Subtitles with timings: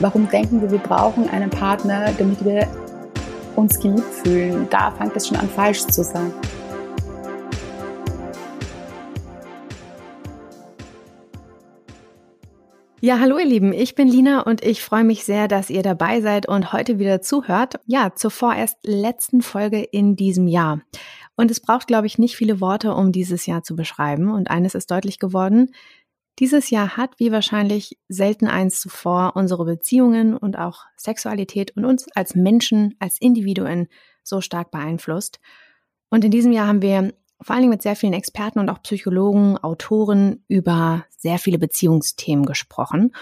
[0.00, 2.68] Warum denken wir, wir brauchen einen Partner, damit wir
[3.56, 4.68] uns geliebt fühlen?
[4.70, 6.32] Da fängt es schon an, falsch zu sein.
[13.00, 16.20] Ja, hallo ihr Lieben, ich bin Lina und ich freue mich sehr, dass ihr dabei
[16.20, 17.80] seid und heute wieder zuhört.
[17.86, 20.80] Ja, zur vorerst letzten Folge in diesem Jahr.
[21.34, 24.30] Und es braucht, glaube ich, nicht viele Worte, um dieses Jahr zu beschreiben.
[24.30, 25.72] Und eines ist deutlich geworden.
[26.38, 32.06] Dieses Jahr hat, wie wahrscheinlich selten eins zuvor, unsere Beziehungen und auch Sexualität und uns
[32.14, 33.88] als Menschen, als Individuen
[34.22, 35.40] so stark beeinflusst.
[36.10, 38.82] Und in diesem Jahr haben wir vor allen Dingen mit sehr vielen Experten und auch
[38.82, 43.14] Psychologen, Autoren über sehr viele Beziehungsthemen gesprochen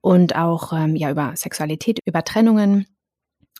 [0.00, 2.86] und auch ähm, ja über Sexualität, über Trennungen,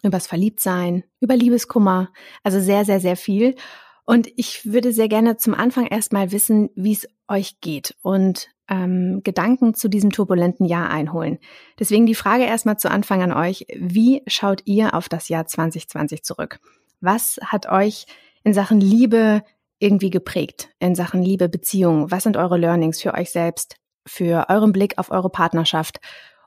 [0.03, 2.11] übers Verliebtsein, über Liebeskummer,
[2.43, 3.57] also sehr, sehr, sehr viel.
[4.05, 9.21] Und ich würde sehr gerne zum Anfang erstmal wissen, wie es euch geht und ähm,
[9.23, 11.39] Gedanken zu diesem turbulenten Jahr einholen.
[11.79, 13.67] Deswegen die Frage erstmal zu Anfang an euch.
[13.77, 16.61] Wie schaut ihr auf das Jahr 2020 zurück?
[17.01, 18.07] Was hat euch
[18.45, 19.43] in Sachen Liebe,
[19.79, 22.11] irgendwie geprägt in Sachen Liebe, Beziehung?
[22.11, 26.01] Was sind eure Learnings für euch selbst, für euren Blick auf eure Partnerschaft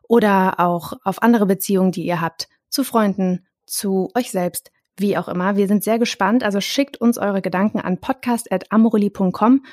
[0.07, 5.27] oder auch auf andere Beziehungen, die ihr habt, zu Freunden, zu euch selbst, wie auch
[5.27, 5.55] immer.
[5.55, 9.63] Wir sind sehr gespannt, also schickt uns eure Gedanken an podcast.amoroli.com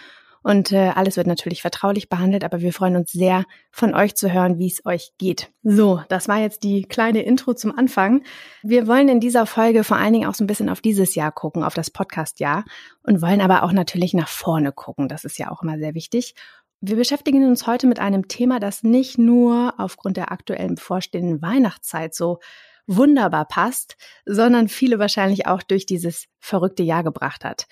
[0.42, 4.32] und äh, alles wird natürlich vertraulich behandelt, aber wir freuen uns sehr, von euch zu
[4.32, 5.50] hören, wie es euch geht.
[5.62, 8.22] So, das war jetzt die kleine Intro zum Anfang.
[8.62, 11.30] Wir wollen in dieser Folge vor allen Dingen auch so ein bisschen auf dieses Jahr
[11.30, 12.64] gucken, auf das Podcast-Jahr
[13.02, 15.08] und wollen aber auch natürlich nach vorne gucken.
[15.08, 16.34] Das ist ja auch immer sehr wichtig.
[16.80, 22.14] Wir beschäftigen uns heute mit einem Thema, das nicht nur aufgrund der aktuellen bevorstehenden Weihnachtszeit
[22.14, 22.38] so
[22.86, 27.66] wunderbar passt, sondern viele wahrscheinlich auch durch dieses verrückte Jahr gebracht hat.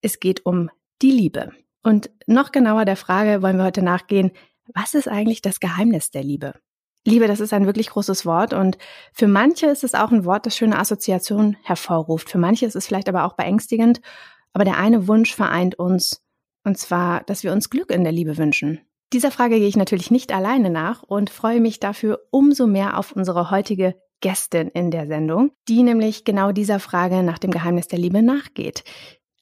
[0.00, 0.70] Es geht um
[1.02, 1.52] die Liebe.
[1.86, 4.32] Und noch genauer der Frage wollen wir heute nachgehen,
[4.74, 6.54] was ist eigentlich das Geheimnis der Liebe?
[7.04, 8.76] Liebe, das ist ein wirklich großes Wort und
[9.12, 12.28] für manche ist es auch ein Wort, das schöne Assoziationen hervorruft.
[12.28, 14.00] Für manche ist es vielleicht aber auch beängstigend.
[14.52, 16.24] Aber der eine Wunsch vereint uns,
[16.64, 18.80] und zwar, dass wir uns Glück in der Liebe wünschen.
[19.12, 23.12] Dieser Frage gehe ich natürlich nicht alleine nach und freue mich dafür umso mehr auf
[23.12, 28.00] unsere heutige Gästin in der Sendung, die nämlich genau dieser Frage nach dem Geheimnis der
[28.00, 28.82] Liebe nachgeht.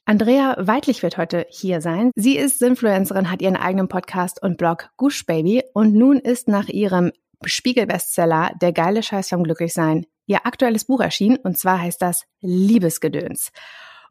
[0.06, 2.10] Andrea Weidlich wird heute hier sein.
[2.14, 6.68] Sie ist Influencerin, hat ihren eigenen Podcast und Blog Gush Baby und nun ist nach
[6.68, 7.10] ihrem
[7.42, 13.50] Spiegel-Bestseller Der geile Scheiß vom Glücklichsein ihr aktuelles Buch erschienen und zwar heißt das Liebesgedöns.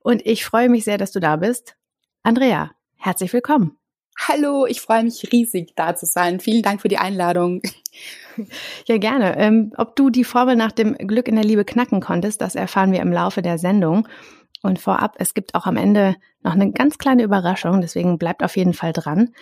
[0.02, 1.76] Und ich freue mich sehr, dass du da bist.
[2.24, 3.78] Andrea, herzlich willkommen.
[4.28, 6.40] Hallo, ich freue mich riesig, da zu sein.
[6.40, 7.62] Vielen Dank für die Einladung.
[8.88, 9.38] Ja, gerne.
[9.38, 12.92] Ähm, ob du die Formel nach dem Glück in der Liebe knacken konntest, das erfahren
[12.92, 14.08] wir im Laufe der Sendung.
[14.64, 18.58] Und vorab, es gibt auch am Ende noch eine ganz kleine Überraschung, deswegen bleibt auf
[18.58, 19.36] jeden Fall dran.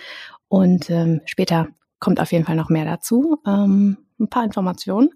[0.49, 1.67] Und ähm, später
[1.99, 5.11] kommt auf jeden Fall noch mehr dazu, ähm, ein paar Informationen.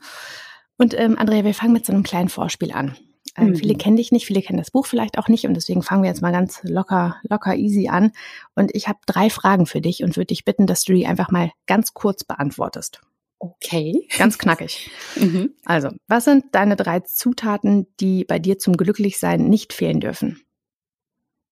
[0.78, 2.96] Und ähm, Andrea, wir fangen mit so einem kleinen Vorspiel an.
[3.36, 3.56] Ähm, mhm.
[3.56, 6.10] Viele kennen dich nicht, viele kennen das Buch vielleicht auch nicht und deswegen fangen wir
[6.10, 8.12] jetzt mal ganz locker, locker easy an.
[8.56, 11.32] Und ich habe drei Fragen für dich und würde dich bitten, dass du die einfach
[11.32, 13.02] mal ganz kurz beantwortest.
[13.46, 14.08] Okay.
[14.18, 14.90] Ganz knackig.
[15.16, 15.54] mhm.
[15.66, 20.42] Also, was sind deine drei Zutaten, die bei dir zum Glücklichsein nicht fehlen dürfen?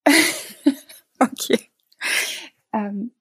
[1.19, 1.59] okay.
[2.73, 3.11] Ähm,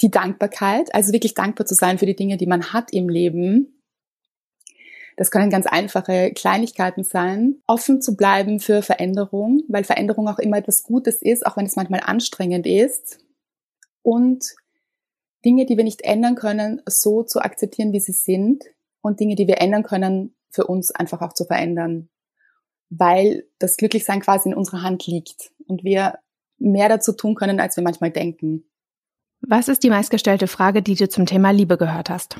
[0.00, 3.82] die Dankbarkeit, also wirklich dankbar zu sein für die Dinge, die man hat im Leben.
[5.16, 7.56] Das können ganz einfache Kleinigkeiten sein.
[7.66, 11.76] Offen zu bleiben für Veränderung, weil Veränderung auch immer etwas Gutes ist, auch wenn es
[11.76, 13.18] manchmal anstrengend ist.
[14.02, 14.54] Und
[15.44, 18.64] Dinge, die wir nicht ändern können, so zu akzeptieren, wie sie sind
[19.00, 22.08] und Dinge, die wir ändern können, für uns einfach auch zu verändern.
[22.90, 26.18] Weil das Glücklichsein quasi in unserer Hand liegt und wir
[26.58, 28.64] mehr dazu tun können, als wir manchmal denken.
[29.40, 32.36] Was ist die meistgestellte Frage, die du zum Thema Liebe gehört hast?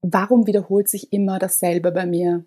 [0.00, 2.44] Warum wiederholt sich immer dasselbe bei mir?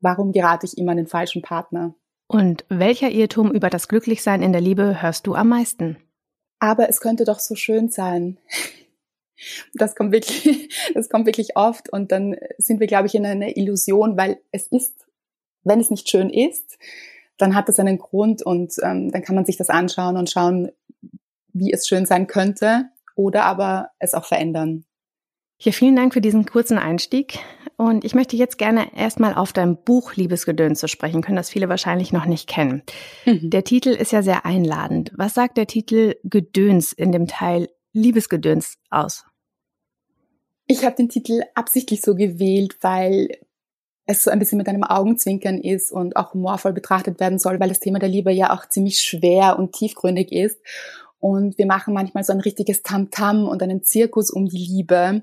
[0.00, 1.94] Warum gerate ich immer an den falschen Partner?
[2.26, 5.96] Und welcher Irrtum über das Glücklichsein in der Liebe hörst du am meisten?
[6.58, 8.38] Aber es könnte doch so schön sein.
[9.74, 13.56] Das kommt wirklich, das kommt wirklich oft und dann sind wir, glaube ich, in einer
[13.56, 15.06] Illusion, weil es ist,
[15.62, 16.78] wenn es nicht schön ist,
[17.36, 20.70] dann hat es einen Grund und ähm, dann kann man sich das anschauen und schauen,
[21.52, 24.84] wie es schön sein könnte oder aber es auch verändern.
[25.58, 27.38] Ja, vielen Dank für diesen kurzen Einstieg.
[27.76, 31.68] Und ich möchte jetzt gerne erstmal auf dein Buch Liebesgedöns zu sprechen können, das viele
[31.68, 32.82] wahrscheinlich noch nicht kennen.
[33.24, 33.50] Mhm.
[33.50, 35.12] Der Titel ist ja sehr einladend.
[35.16, 39.24] Was sagt der Titel Gedöns in dem Teil Liebesgedöns aus?
[40.66, 43.28] Ich habe den Titel absichtlich so gewählt, weil
[44.06, 47.68] es so ein bisschen mit einem Augenzwinkern ist und auch humorvoll betrachtet werden soll, weil
[47.68, 50.60] das Thema der Liebe ja auch ziemlich schwer und tiefgründig ist.
[51.18, 55.22] Und wir machen manchmal so ein richtiges Tamtam -Tam und einen Zirkus um die Liebe.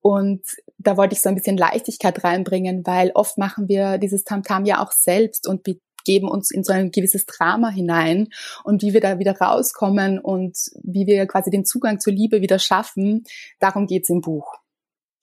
[0.00, 0.42] Und
[0.76, 4.82] da wollte ich so ein bisschen Leichtigkeit reinbringen, weil oft machen wir dieses Tamtam ja
[4.82, 5.62] auch selbst und
[6.08, 8.28] geben uns in so ein gewisses Drama hinein
[8.64, 12.58] und wie wir da wieder rauskommen und wie wir quasi den Zugang zur Liebe wieder
[12.58, 13.24] schaffen,
[13.60, 14.54] darum geht's im Buch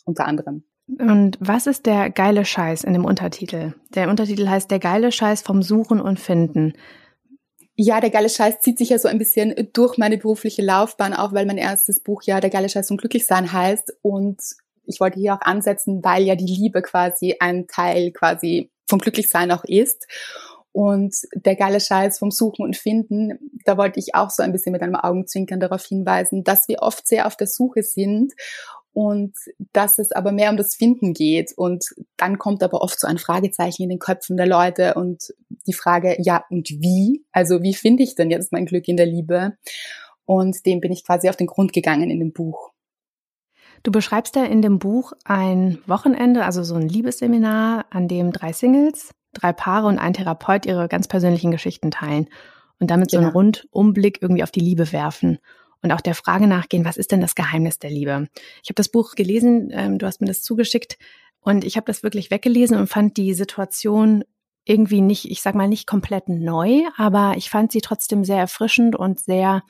[0.06, 0.64] unter anderem.
[0.88, 3.74] Und was ist der geile Scheiß in dem Untertitel?
[3.96, 6.74] Der Untertitel heißt Der geile Scheiß vom Suchen und Finden.
[7.76, 11.34] Ja, der geile Scheiß zieht sich ja so ein bisschen durch meine berufliche Laufbahn, auch
[11.34, 13.98] weil mein erstes Buch ja Der geile Scheiß vom Glücklichsein heißt.
[14.04, 14.40] Und
[14.86, 19.52] ich wollte hier auch ansetzen, weil ja die Liebe quasi ein Teil quasi vom Glücklichsein
[19.52, 20.08] auch ist.
[20.75, 24.74] Und der geile Scheiß vom Suchen und Finden, da wollte ich auch so ein bisschen
[24.74, 28.33] mit einem Augenzwinkern darauf hinweisen, dass wir oft sehr auf der Suche sind
[28.92, 29.33] und
[29.72, 31.54] dass es aber mehr um das Finden geht.
[31.56, 31.86] Und
[32.18, 35.33] dann kommt aber oft so ein Fragezeichen in den Köpfen der Leute und
[35.66, 37.24] die Frage, ja, und wie?
[37.31, 39.54] Also wie finde ich denn jetzt mein Glück in der Liebe?
[40.25, 42.72] Und dem bin ich quasi auf den Grund gegangen in dem Buch.
[43.83, 48.51] Du beschreibst ja in dem Buch ein Wochenende, also so ein Liebesseminar, an dem drei
[48.51, 52.28] Singles, drei Paare und ein Therapeut ihre ganz persönlichen Geschichten teilen
[52.80, 53.38] und damit so einen genau.
[53.38, 55.40] Rundumblick irgendwie auf die Liebe werfen
[55.82, 58.28] und auch der Frage nachgehen, was ist denn das Geheimnis der Liebe?
[58.64, 60.98] Ich habe das Buch gelesen, ähm, du hast mir das zugeschickt
[61.40, 64.24] und ich habe das wirklich weggelesen und fand die Situation
[64.66, 68.96] irgendwie nicht, ich sag mal nicht komplett neu, aber ich fand sie trotzdem sehr erfrischend
[68.96, 69.62] und sehr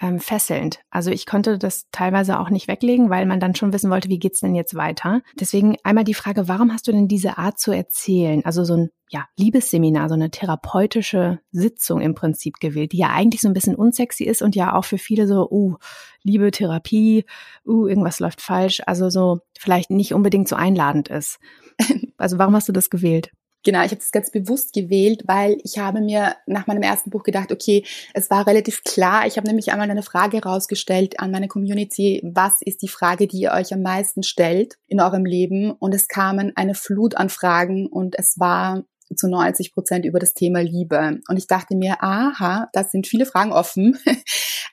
[0.00, 0.80] ähm, fesselnd.
[0.90, 4.18] Also ich konnte das teilweise auch nicht weglegen, weil man dann schon wissen wollte, wie
[4.18, 5.22] geht's denn jetzt weiter.
[5.38, 8.90] Deswegen einmal die Frage, warum hast du denn diese Art zu erzählen, also so ein
[9.08, 13.76] ja, Liebesseminar, so eine therapeutische Sitzung im Prinzip gewählt, die ja eigentlich so ein bisschen
[13.76, 15.76] unsexy ist und ja auch für viele so, uh,
[16.22, 17.24] Liebe, Therapie,
[17.64, 21.38] uh, irgendwas läuft falsch, also so vielleicht nicht unbedingt so einladend ist.
[22.18, 23.30] Also warum hast du das gewählt?
[23.66, 27.24] Genau, ich habe das ganz bewusst gewählt, weil ich habe mir nach meinem ersten Buch
[27.24, 27.84] gedacht, okay,
[28.14, 29.26] es war relativ klar.
[29.26, 33.40] Ich habe nämlich einmal eine Frage rausgestellt an meine Community, was ist die Frage, die
[33.40, 35.72] ihr euch am meisten stellt in eurem Leben?
[35.72, 38.84] Und es kamen eine Flut an Fragen und es war
[39.16, 41.18] zu 90 Prozent über das Thema Liebe.
[41.28, 43.98] Und ich dachte mir, aha, das sind viele Fragen offen.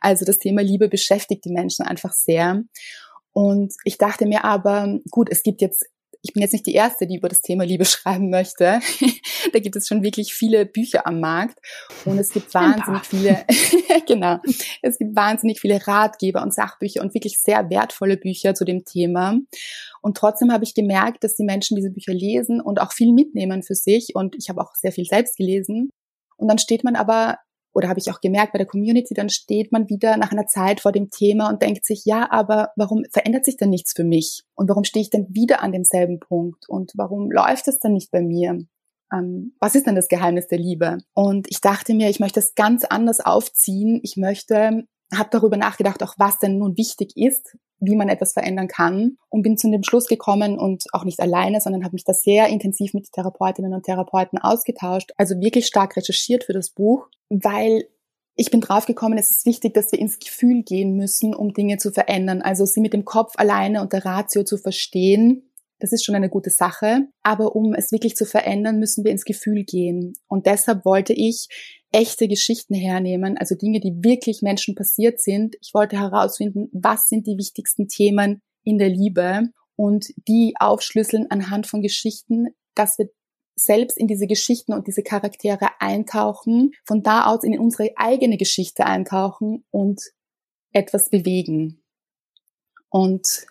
[0.06, 2.62] Also das Thema Liebe beschäftigt die Menschen einfach sehr.
[3.32, 5.86] Und ich dachte mir aber, gut, es gibt jetzt
[6.24, 8.80] ich bin jetzt nicht die Erste, die über das Thema Liebe schreiben möchte.
[9.52, 11.60] da gibt es schon wirklich viele Bücher am Markt
[12.06, 13.46] und es gibt wahnsinnig viele,
[14.08, 14.40] genau,
[14.82, 19.38] es gibt wahnsinnig viele Ratgeber und Sachbücher und wirklich sehr wertvolle Bücher zu dem Thema.
[20.02, 23.62] Und trotzdem habe ich gemerkt, dass die Menschen diese Bücher lesen und auch viel mitnehmen
[23.62, 25.90] für sich und ich habe auch sehr viel selbst gelesen.
[26.38, 27.38] Und dann steht man aber
[27.74, 30.80] oder habe ich auch gemerkt bei der Community, dann steht man wieder nach einer Zeit
[30.80, 34.44] vor dem Thema und denkt sich, ja, aber warum verändert sich denn nichts für mich?
[34.56, 36.70] Und warum stehe ich denn wieder an demselben Punkt?
[36.70, 38.60] Und warum läuft es dann nicht bei mir?
[39.14, 40.98] Ähm, was ist denn das Geheimnis der Liebe?
[41.14, 44.00] Und ich dachte mir, ich möchte es ganz anders aufziehen.
[44.04, 44.84] Ich möchte,
[45.18, 49.42] habe darüber nachgedacht, auch was denn nun wichtig ist, wie man etwas verändern kann und
[49.42, 52.94] bin zu dem Schluss gekommen und auch nicht alleine, sondern habe mich da sehr intensiv
[52.94, 57.86] mit Therapeutinnen und Therapeuten ausgetauscht, also wirklich stark recherchiert für das Buch, weil
[58.36, 61.92] ich bin draufgekommen, es ist wichtig, dass wir ins Gefühl gehen müssen, um Dinge zu
[61.92, 62.42] verändern.
[62.42, 66.30] Also sie mit dem Kopf alleine und der Ratio zu verstehen, das ist schon eine
[66.30, 67.08] gute Sache.
[67.24, 70.14] Aber um es wirklich zu verändern, müssen wir ins Gefühl gehen.
[70.28, 71.48] Und deshalb wollte ich
[71.94, 75.56] echte Geschichten hernehmen, also Dinge, die wirklich Menschen passiert sind.
[75.62, 81.68] Ich wollte herausfinden, was sind die wichtigsten Themen in der Liebe und die aufschlüsseln anhand
[81.68, 83.10] von Geschichten, dass wir
[83.56, 88.86] selbst in diese Geschichten und diese Charaktere eintauchen, von da aus in unsere eigene Geschichte
[88.86, 90.02] eintauchen und
[90.72, 91.84] etwas bewegen.
[92.90, 93.46] Und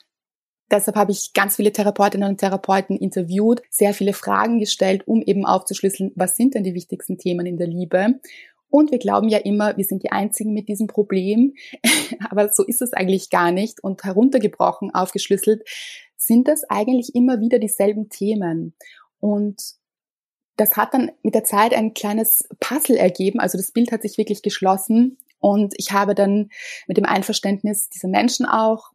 [0.72, 5.46] deshalb habe ich ganz viele Therapeutinnen und Therapeuten interviewt, sehr viele Fragen gestellt, um eben
[5.46, 8.20] aufzuschlüsseln, was sind denn die wichtigsten Themen in der Liebe.
[8.70, 11.54] Und wir glauben ja immer, wir sind die Einzigen mit diesem Problem,
[12.30, 13.84] aber so ist es eigentlich gar nicht.
[13.84, 15.62] Und heruntergebrochen, aufgeschlüsselt,
[16.16, 18.74] sind das eigentlich immer wieder dieselben Themen.
[19.20, 19.74] Und
[20.56, 23.40] das hat dann mit der Zeit ein kleines Puzzle ergeben.
[23.40, 25.18] Also das Bild hat sich wirklich geschlossen.
[25.38, 26.50] Und ich habe dann
[26.86, 28.91] mit dem Einverständnis dieser Menschen auch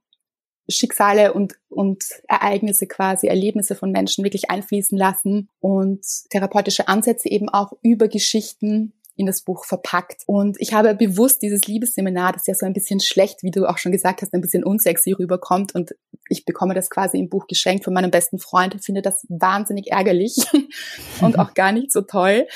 [0.70, 7.50] Schicksale und, und Ereignisse quasi, Erlebnisse von Menschen wirklich einfließen lassen und therapeutische Ansätze eben
[7.50, 10.24] auch über Geschichten in das Buch verpackt.
[10.28, 13.80] Und ich habe bewusst dieses Liebesseminar, das ja so ein bisschen schlecht, wie du auch
[13.80, 15.96] schon gesagt hast, ein bisschen unsexy rüberkommt und
[16.30, 20.36] ich bekomme das quasi im Buch geschenkt von meinem besten Freund, finde das wahnsinnig ärgerlich
[21.22, 22.48] und auch gar nicht so toll.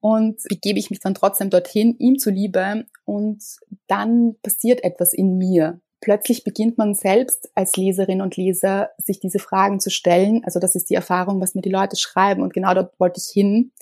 [0.00, 3.42] Und begebe ich mich dann trotzdem dorthin, ihm zuliebe und
[3.88, 5.80] dann passiert etwas in mir.
[6.00, 10.42] Plötzlich beginnt man selbst als Leserin und Leser sich diese Fragen zu stellen.
[10.44, 13.30] Also das ist die Erfahrung, was mir die Leute schreiben und genau dort wollte ich
[13.32, 13.72] hin.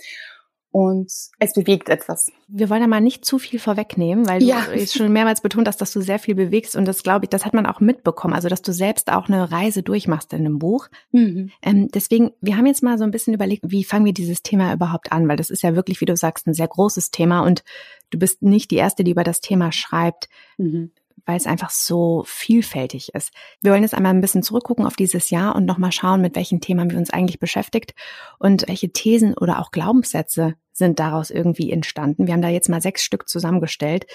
[0.70, 2.30] und es bewegt etwas.
[2.48, 4.66] Wir wollen ja mal nicht zu viel vorwegnehmen, weil ja.
[4.66, 7.30] du jetzt schon mehrmals betont hast, dass du sehr viel bewegst und das glaube ich,
[7.30, 10.58] das hat man auch mitbekommen, also dass du selbst auch eine Reise durchmachst in dem
[10.58, 10.88] Buch.
[11.12, 11.50] Mhm.
[11.62, 14.72] Ähm, deswegen, wir haben jetzt mal so ein bisschen überlegt, wie fangen wir dieses Thema
[14.72, 17.62] überhaupt an, weil das ist ja wirklich, wie du sagst, ein sehr großes Thema und
[18.10, 20.28] du bist nicht die Erste, die über das Thema schreibt.
[20.58, 20.92] Mhm
[21.26, 23.32] weil es einfach so vielfältig ist.
[23.60, 26.60] Wir wollen jetzt einmal ein bisschen zurückgucken auf dieses Jahr und nochmal schauen, mit welchen
[26.60, 27.94] Themen wir uns eigentlich beschäftigt
[28.38, 32.26] und welche Thesen oder auch Glaubenssätze sind daraus irgendwie entstanden.
[32.26, 34.06] Wir haben da jetzt mal sechs Stück zusammengestellt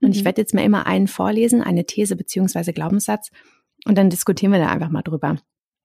[0.00, 0.14] und mhm.
[0.14, 3.30] ich werde jetzt mal immer einen vorlesen, eine These beziehungsweise Glaubenssatz
[3.86, 5.36] und dann diskutieren wir da einfach mal drüber.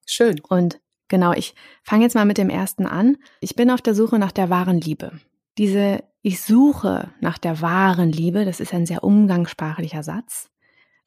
[0.04, 0.40] Schön.
[0.48, 3.16] Und genau, ich fange jetzt mal mit dem ersten an.
[3.40, 5.12] Ich bin auf der Suche nach der wahren Liebe.
[5.58, 10.51] Diese ich suche nach der wahren Liebe, das ist ein sehr umgangssprachlicher Satz.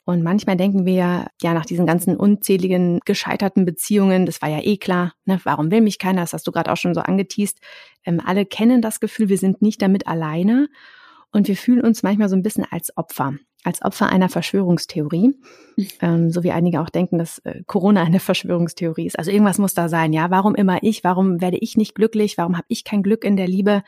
[0.05, 4.77] Und manchmal denken wir ja nach diesen ganzen unzähligen gescheiterten Beziehungen, das war ja eh
[4.77, 7.59] klar, ne, warum will mich keiner, das hast du gerade auch schon so angeteased.
[8.05, 10.69] Ähm, alle kennen das Gefühl, wir sind nicht damit alleine
[11.31, 13.33] und wir fühlen uns manchmal so ein bisschen als Opfer,
[13.63, 15.33] als Opfer einer Verschwörungstheorie,
[16.01, 19.17] ähm, so wie einige auch denken, dass äh, Corona eine Verschwörungstheorie ist.
[19.17, 20.29] Also irgendwas muss da sein, ja.
[20.29, 21.03] Warum immer ich?
[21.03, 22.37] Warum werde ich nicht glücklich?
[22.37, 23.81] Warum habe ich kein Glück in der Liebe?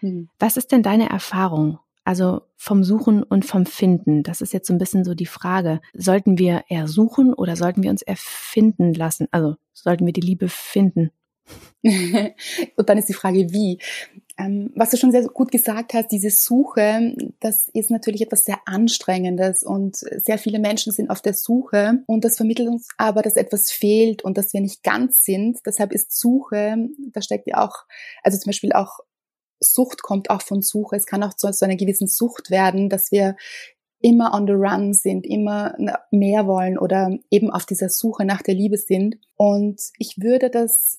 [0.00, 0.28] Hm.
[0.38, 1.78] Was ist denn deine Erfahrung?
[2.04, 4.22] Also vom Suchen und vom Finden.
[4.22, 5.80] Das ist jetzt so ein bisschen so die Frage.
[5.94, 9.28] Sollten wir eher suchen oder sollten wir uns erfinden lassen?
[9.30, 11.10] Also sollten wir die Liebe finden?
[11.82, 13.78] und dann ist die Frage, wie.
[14.38, 18.60] Ähm, was du schon sehr gut gesagt hast, diese Suche, das ist natürlich etwas sehr
[18.64, 23.36] Anstrengendes und sehr viele Menschen sind auf der Suche und das vermittelt uns aber, dass
[23.36, 25.58] etwas fehlt und dass wir nicht ganz sind.
[25.66, 27.84] Deshalb ist Suche, da steckt ja auch,
[28.22, 29.00] also zum Beispiel auch
[29.62, 30.96] Sucht kommt auch von Suche.
[30.96, 33.36] Es kann auch zu so einer gewissen Sucht werden, dass wir
[34.00, 35.76] immer on the run sind, immer
[36.10, 39.16] mehr wollen oder eben auf dieser Suche nach der Liebe sind.
[39.36, 40.98] Und ich würde das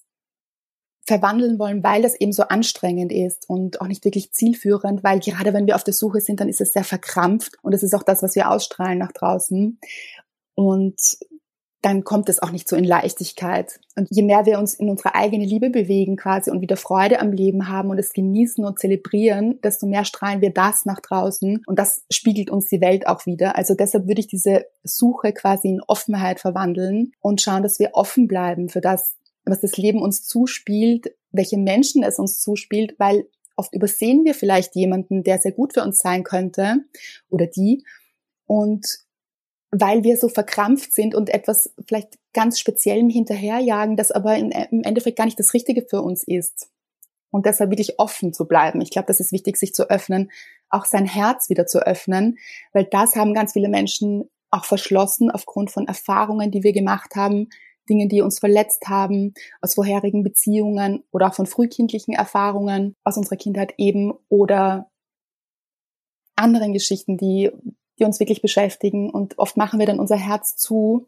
[1.06, 5.54] verwandeln wollen, weil das eben so anstrengend ist und auch nicht wirklich zielführend, weil gerade
[5.54, 8.04] wenn wir auf der Suche sind, dann ist es sehr verkrampft und das ist auch
[8.04, 9.80] das, was wir ausstrahlen nach draußen.
[10.56, 11.18] Und
[11.84, 13.80] dann kommt es auch nicht so in Leichtigkeit.
[13.98, 17.34] Und je mehr wir uns in unsere eigene Liebe bewegen quasi und wieder Freude am
[17.34, 21.78] Leben haben und es genießen und zelebrieren, desto mehr strahlen wir das nach draußen und
[21.78, 23.58] das spiegelt uns die Welt auch wieder.
[23.58, 28.30] Also deshalb würde ich diese Suche quasi in Offenheit verwandeln und schauen, dass wir offen
[28.30, 33.76] bleiben für das, was das Leben uns zuspielt, welche Menschen es uns zuspielt, weil oft
[33.76, 36.78] übersehen wir vielleicht jemanden, der sehr gut für uns sein könnte
[37.30, 37.84] oder die
[38.46, 39.03] und
[39.74, 45.18] weil wir so verkrampft sind und etwas vielleicht ganz Speziellem hinterherjagen, das aber im Endeffekt
[45.18, 46.70] gar nicht das Richtige für uns ist.
[47.32, 48.82] Und deshalb wirklich offen zu bleiben.
[48.82, 50.32] Ich glaube, das ist wichtig, sich zu öffnen,
[50.70, 52.38] auch sein Herz wieder zu öffnen,
[52.72, 57.50] weil das haben ganz viele Menschen auch verschlossen aufgrund von Erfahrungen, die wir gemacht haben,
[57.90, 63.38] Dinge, die uns verletzt haben, aus vorherigen Beziehungen oder auch von frühkindlichen Erfahrungen aus unserer
[63.38, 64.92] Kindheit eben oder
[66.36, 67.52] anderen Geschichten, die
[68.00, 69.10] die uns wirklich beschäftigen.
[69.10, 71.08] Und oft machen wir dann unser Herz zu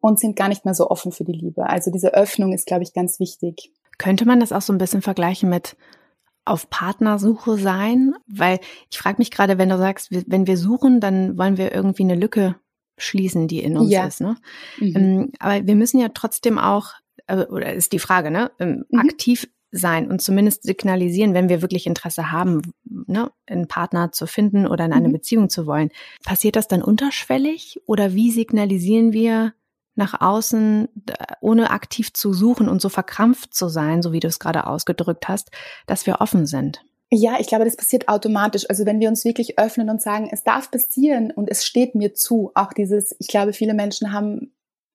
[0.00, 1.68] und sind gar nicht mehr so offen für die Liebe.
[1.68, 3.72] Also diese Öffnung ist, glaube ich, ganz wichtig.
[3.98, 5.76] Könnte man das auch so ein bisschen vergleichen mit
[6.44, 8.14] auf Partnersuche sein?
[8.26, 12.02] Weil ich frage mich gerade, wenn du sagst, wenn wir suchen, dann wollen wir irgendwie
[12.02, 12.56] eine Lücke
[12.96, 14.06] schließen, die in uns ja.
[14.06, 14.20] ist.
[14.20, 14.36] Ne?
[14.78, 14.96] Mhm.
[14.96, 16.92] Ähm, aber wir müssen ja trotzdem auch,
[17.26, 19.00] äh, oder ist die Frage, ne, ähm, mhm.
[19.00, 24.66] aktiv sein und zumindest signalisieren, wenn wir wirklich Interesse haben, ne, einen Partner zu finden
[24.66, 25.14] oder in eine mhm.
[25.14, 25.90] Beziehung zu wollen.
[26.24, 29.52] Passiert das dann unterschwellig oder wie signalisieren wir
[29.96, 30.88] nach außen,
[31.40, 35.28] ohne aktiv zu suchen und so verkrampft zu sein, so wie du es gerade ausgedrückt
[35.28, 35.50] hast,
[35.86, 36.84] dass wir offen sind?
[37.10, 38.68] Ja, ich glaube, das passiert automatisch.
[38.68, 42.14] Also wenn wir uns wirklich öffnen und sagen, es darf passieren und es steht mir
[42.14, 44.52] zu, auch dieses, ich glaube, viele Menschen haben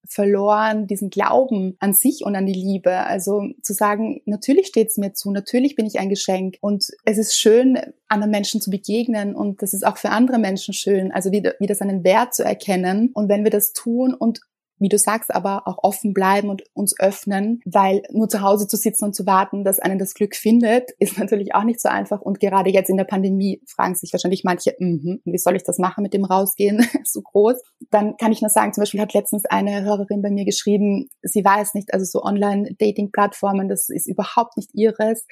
[0.07, 3.05] verloren, diesen Glauben an sich und an die Liebe.
[3.05, 7.17] Also zu sagen, natürlich steht es mir zu, natürlich bin ich ein Geschenk und es
[7.17, 11.31] ist schön, anderen Menschen zu begegnen und das ist auch für andere Menschen schön, also
[11.31, 13.11] wieder, wieder seinen Wert zu erkennen.
[13.13, 14.41] Und wenn wir das tun und
[14.79, 18.77] wie du sagst, aber auch offen bleiben und uns öffnen, weil nur zu Hause zu
[18.77, 22.21] sitzen und zu warten, dass einen das Glück findet, ist natürlich auch nicht so einfach.
[22.21, 25.77] Und gerade jetzt in der Pandemie fragen sich wahrscheinlich manche, mm wie soll ich das
[25.77, 27.61] machen mit dem Rausgehen, so groß.
[27.89, 31.43] Dann kann ich nur sagen, zum Beispiel hat letztens eine Hörerin bei mir geschrieben, sie
[31.43, 35.25] weiß nicht, also so Online-Dating-Plattformen, das ist überhaupt nicht ihres.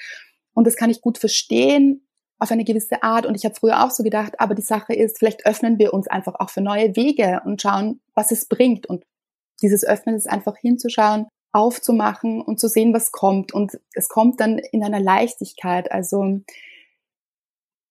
[0.54, 2.08] Und das kann ich gut verstehen,
[2.40, 3.26] auf eine gewisse Art.
[3.26, 6.08] Und ich habe früher auch so gedacht, aber die Sache ist, vielleicht öffnen wir uns
[6.08, 8.88] einfach auch für neue Wege und schauen, was es bringt.
[8.88, 9.04] Und
[9.62, 13.54] dieses Öffnen ist einfach hinzuschauen, aufzumachen und zu sehen, was kommt.
[13.54, 15.92] Und es kommt dann in einer Leichtigkeit.
[15.92, 16.42] Also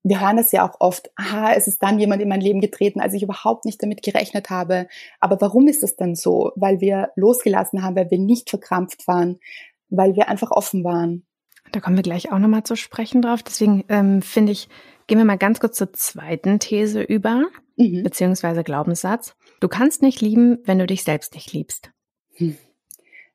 [0.08, 3.00] wir hören das ja auch oft, aha, es ist dann jemand in mein Leben getreten,
[3.00, 4.87] als ich überhaupt nicht damit gerechnet habe.
[5.18, 6.52] Aber warum ist das dann so?
[6.54, 9.40] Weil wir losgelassen haben, weil wir nicht verkrampft waren,
[9.88, 11.26] weil wir einfach offen waren.
[11.73, 13.42] Da kommen wir gleich auch nochmal zu sprechen drauf.
[13.42, 14.68] Deswegen ähm, finde ich,
[15.08, 17.46] gehen wir mal ganz kurz zur zweiten These über,
[17.76, 18.04] mhm.
[18.04, 19.35] beziehungsweise Glaubenssatz.
[19.60, 21.90] Du kannst nicht lieben, wenn du dich selbst nicht liebst.
[22.34, 22.56] Hm.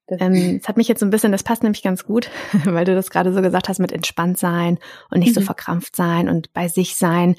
[0.08, 2.30] Das, ähm, das hat mich jetzt so ein bisschen, das passt nämlich ganz gut,
[2.66, 5.40] weil du das gerade so gesagt hast mit entspannt sein und nicht mhm.
[5.40, 7.36] so verkrampft sein und bei sich sein.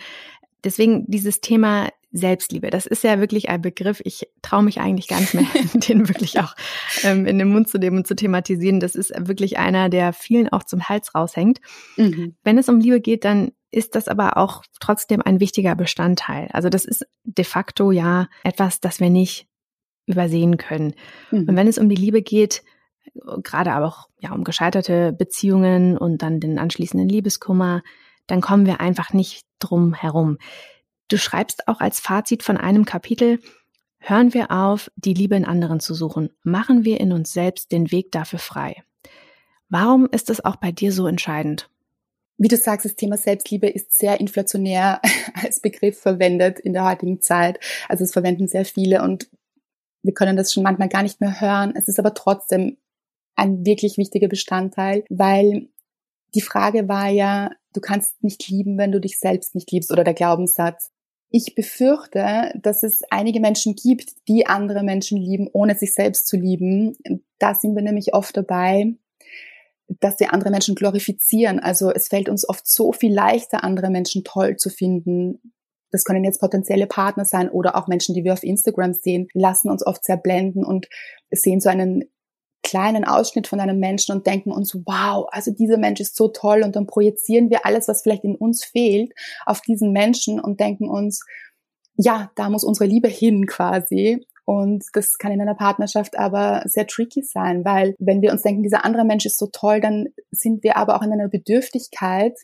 [0.65, 4.03] Deswegen dieses Thema Selbstliebe, das ist ja wirklich ein Begriff.
[4.05, 6.55] Ich traue mich eigentlich gar nicht mehr, den wirklich auch
[7.03, 8.81] ähm, in den Mund zu nehmen und zu thematisieren.
[8.81, 11.61] Das ist wirklich einer, der vielen auch zum Hals raushängt.
[11.97, 12.37] Mhm.
[12.45, 16.49] Wenn es um Liebe geht, dann ist das aber auch trotzdem ein wichtiger Bestandteil.
[16.53, 19.47] Also das ist de facto ja etwas, das wir nicht
[20.07, 20.95] übersehen können.
[21.31, 21.49] Mhm.
[21.49, 22.63] Und wenn es um die Liebe geht,
[23.43, 27.83] gerade aber auch ja um gescheiterte Beziehungen und dann den anschließenden Liebeskummer,
[28.27, 30.39] dann kommen wir einfach nicht drum herum.
[31.09, 33.41] Du schreibst auch als Fazit von einem Kapitel,
[33.99, 37.93] hören wir auf, die Liebe in anderen zu suchen, machen wir in uns selbst den
[37.93, 38.83] Weg dafür frei.
[39.69, 41.71] Warum ist es auch bei dir so entscheidend?
[42.39, 45.01] Wie du sagst, das Thema Selbstliebe ist sehr inflationär
[45.35, 47.61] als Begriff verwendet in der heutigen Zeit.
[47.89, 49.29] Also es verwenden sehr viele und
[50.03, 51.75] wir können das schon manchmal gar nicht mehr hören.
[51.77, 52.79] Es ist aber trotzdem
[53.37, 55.69] ein wirklich wichtiger Bestandteil, weil
[56.35, 60.05] die Frage war ja, du kannst nicht lieben, wenn du dich selbst nicht liebst oder
[60.05, 60.91] der Glaubenssatz.
[61.35, 66.37] Ich befürchte, dass es einige Menschen gibt, die andere Menschen lieben, ohne sich selbst zu
[66.37, 66.95] lieben.
[67.39, 68.95] Da sind wir nämlich oft dabei,
[69.89, 71.59] dass wir andere Menschen glorifizieren.
[71.59, 75.55] Also es fällt uns oft so viel leichter, andere Menschen toll zu finden.
[75.91, 79.71] Das können jetzt potenzielle Partner sein oder auch Menschen, die wir auf Instagram sehen, lassen
[79.71, 80.87] uns oft sehr blenden und
[81.31, 82.05] sehen so einen
[82.63, 86.63] kleinen Ausschnitt von einem Menschen und denken uns, wow, also dieser Mensch ist so toll
[86.63, 89.13] und dann projizieren wir alles, was vielleicht in uns fehlt,
[89.47, 91.25] auf diesen Menschen und denken uns,
[91.97, 94.27] ja, da muss unsere Liebe hin quasi.
[94.45, 98.63] Und das kann in einer Partnerschaft aber sehr tricky sein, weil wenn wir uns denken,
[98.63, 102.37] dieser andere Mensch ist so toll, dann sind wir aber auch in einer Bedürftigkeit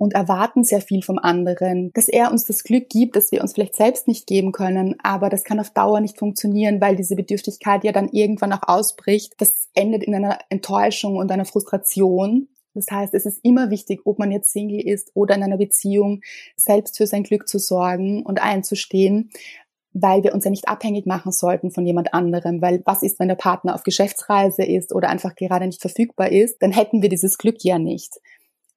[0.00, 3.52] und erwarten sehr viel vom anderen, dass er uns das Glück gibt, das wir uns
[3.52, 7.84] vielleicht selbst nicht geben können, aber das kann auf Dauer nicht funktionieren, weil diese Bedürftigkeit
[7.84, 9.34] ja dann irgendwann auch ausbricht.
[9.36, 12.48] Das endet in einer Enttäuschung und einer Frustration.
[12.72, 16.22] Das heißt, es ist immer wichtig, ob man jetzt Single ist oder in einer Beziehung,
[16.56, 19.28] selbst für sein Glück zu sorgen und einzustehen,
[19.92, 23.28] weil wir uns ja nicht abhängig machen sollten von jemand anderem, weil was ist, wenn
[23.28, 27.36] der Partner auf Geschäftsreise ist oder einfach gerade nicht verfügbar ist, dann hätten wir dieses
[27.36, 28.14] Glück ja nicht.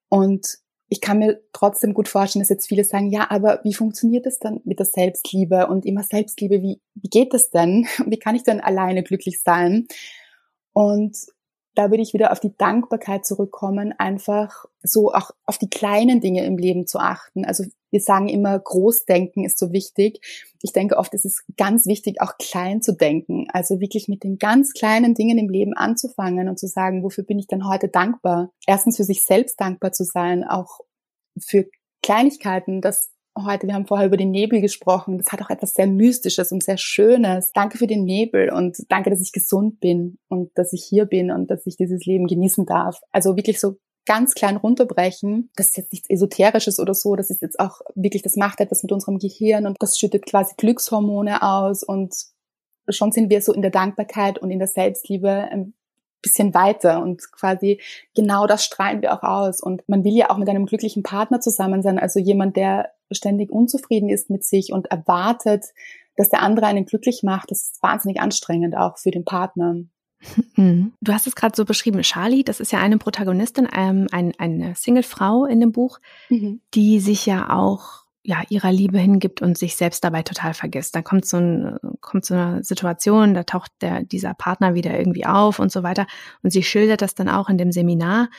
[0.10, 4.26] Und ich kann mir trotzdem gut vorstellen, dass jetzt viele sagen, ja, aber wie funktioniert
[4.26, 6.62] das dann mit der Selbstliebe und immer Selbstliebe?
[6.62, 7.88] Wie, wie geht das denn?
[8.06, 9.88] Wie kann ich denn alleine glücklich sein?
[10.74, 11.18] Und
[11.76, 16.46] da würde ich wieder auf die Dankbarkeit zurückkommen, einfach so auch auf die kleinen Dinge
[16.46, 17.46] im Leben zu achten.
[17.46, 20.20] Also wir sagen immer, Großdenken ist so wichtig.
[20.62, 23.48] Ich denke oft, es ist ganz wichtig, auch klein zu denken.
[23.54, 27.40] Also wirklich mit den ganz kleinen Dingen im Leben anzufangen und zu sagen, wofür bin
[27.40, 28.52] ich denn heute dankbar?
[28.68, 30.80] Erstens für sich selbst dankbar zu sein, auch
[31.40, 31.66] für
[32.02, 35.88] Kleinigkeiten, dass heute, wir haben vorher über den Nebel gesprochen, das hat auch etwas sehr
[35.88, 37.52] Mystisches und sehr Schönes.
[37.54, 41.32] Danke für den Nebel und danke, dass ich gesund bin und dass ich hier bin
[41.32, 43.00] und dass ich dieses Leben genießen darf.
[43.12, 45.50] Also wirklich so ganz klein runterbrechen.
[45.56, 48.84] Das ist jetzt nichts Esoterisches oder so, das ist jetzt auch wirklich, das macht etwas
[48.84, 52.14] mit unserem Gehirn und das schüttet quasi Glückshormone aus und
[52.90, 55.74] schon sind wir so in der Dankbarkeit und in der Selbstliebe ein
[56.24, 57.80] bisschen weiter und quasi
[58.16, 59.62] genau das strahlen wir auch aus.
[59.62, 63.52] Und man will ja auch mit einem glücklichen Partner zusammen sein, also jemand, der ständig
[63.52, 65.66] unzufrieden ist mit sich und erwartet,
[66.16, 67.52] dass der andere einen glücklich macht.
[67.52, 69.76] Das ist wahnsinnig anstrengend auch für den Partner.
[70.56, 70.94] Mhm.
[71.02, 74.74] Du hast es gerade so beschrieben, Charlie, das ist ja eine Protagonistin, ähm, ein, eine
[74.76, 76.62] Single-Frau in dem Buch, mhm.
[76.74, 80.96] die sich ja auch ja ihrer Liebe hingibt und sich selbst dabei total vergisst.
[80.96, 85.26] Da kommt so, ein, kommt so eine Situation, da taucht der, dieser Partner wieder irgendwie
[85.26, 86.08] auf und so weiter.
[86.42, 88.30] Und sie schildert das dann auch in dem Seminar.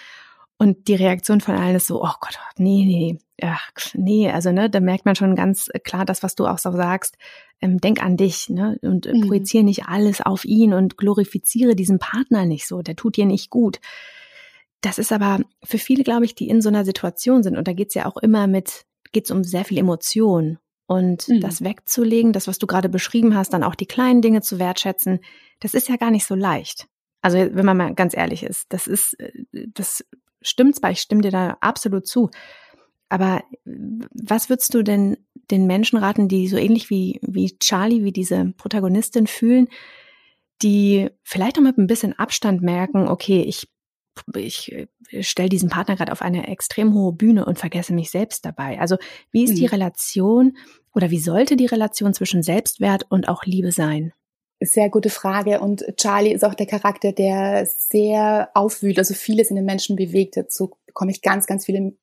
[0.56, 4.70] Und die Reaktion von allen ist so, oh Gott, nee, nee, ach, nee, also ne,
[4.70, 7.16] da merkt man schon ganz klar das, was du auch so sagst.
[7.60, 9.26] Ähm, denk an dich, ne, und mhm.
[9.26, 13.50] projiziere nicht alles auf ihn und glorifiziere diesen Partner nicht so, der tut dir nicht
[13.50, 13.80] gut.
[14.80, 17.72] Das ist aber für viele, glaube ich, die in so einer Situation sind, und da
[17.72, 20.58] geht's ja auch immer mit, geht's um sehr viel Emotion.
[20.86, 21.40] Und mhm.
[21.40, 25.20] das wegzulegen, das, was du gerade beschrieben hast, dann auch die kleinen Dinge zu wertschätzen,
[25.60, 26.86] das ist ja gar nicht so leicht.
[27.22, 30.04] Also wenn man mal ganz ehrlich ist, das ist, äh, das
[30.42, 32.28] stimmt zwar, ich stimme dir da absolut zu.
[33.08, 35.16] Aber was würdest du denn
[35.50, 39.68] den Menschen raten, die so ähnlich wie, wie Charlie, wie diese Protagonistin fühlen,
[40.62, 43.68] die vielleicht auch mit ein bisschen Abstand merken, okay, ich,
[44.34, 44.88] ich
[45.20, 48.80] stelle diesen Partner gerade auf eine extrem hohe Bühne und vergesse mich selbst dabei.
[48.80, 48.96] Also
[49.30, 49.56] wie ist mhm.
[49.56, 50.56] die Relation
[50.94, 54.12] oder wie sollte die Relation zwischen Selbstwert und auch Liebe sein?
[54.60, 55.60] Sehr gute Frage.
[55.60, 60.36] Und Charlie ist auch der Charakter, der sehr aufwühlt, also vieles in den Menschen bewegt.
[60.36, 61.94] Dazu bekomme ich ganz, ganz viele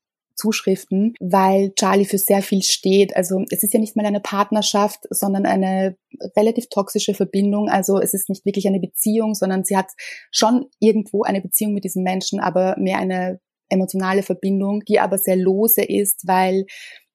[0.41, 3.15] Zuschriften, weil Charlie für sehr viel steht.
[3.15, 5.95] Also es ist ja nicht mal eine Partnerschaft, sondern eine
[6.35, 7.69] relativ toxische Verbindung.
[7.69, 9.91] Also es ist nicht wirklich eine Beziehung, sondern sie hat
[10.31, 15.37] schon irgendwo eine Beziehung mit diesem Menschen, aber mehr eine emotionale Verbindung, die aber sehr
[15.37, 16.65] lose ist, weil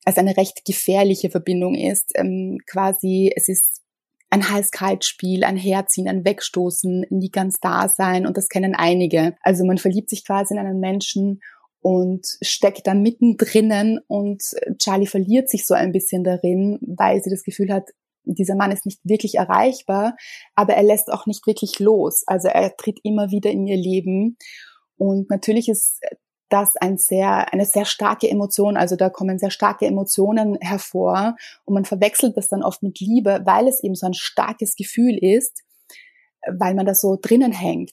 [0.05, 2.12] es eine recht gefährliche Verbindung ist.
[2.15, 3.83] Ähm, quasi, es ist
[4.31, 9.37] ein Hals-Kalt-Spiel, ein Herziehen, ein Wegstoßen, nie ganz da sein und das kennen einige.
[9.43, 11.41] Also man verliebt sich quasi in einen Menschen
[11.87, 14.42] und steckt da mittendrin und
[14.77, 17.90] Charlie verliert sich so ein bisschen darin, weil sie das Gefühl hat,
[18.25, 20.16] dieser Mann ist nicht wirklich erreichbar,
[20.57, 22.25] aber er lässt auch nicht wirklich los.
[22.27, 24.37] Also er tritt immer wieder in ihr Leben.
[24.96, 26.01] Und natürlich ist
[26.49, 31.75] das ein sehr, eine sehr starke Emotion, also da kommen sehr starke Emotionen hervor und
[31.75, 35.62] man verwechselt das dann oft mit Liebe, weil es eben so ein starkes Gefühl ist,
[36.53, 37.92] weil man da so drinnen hängt.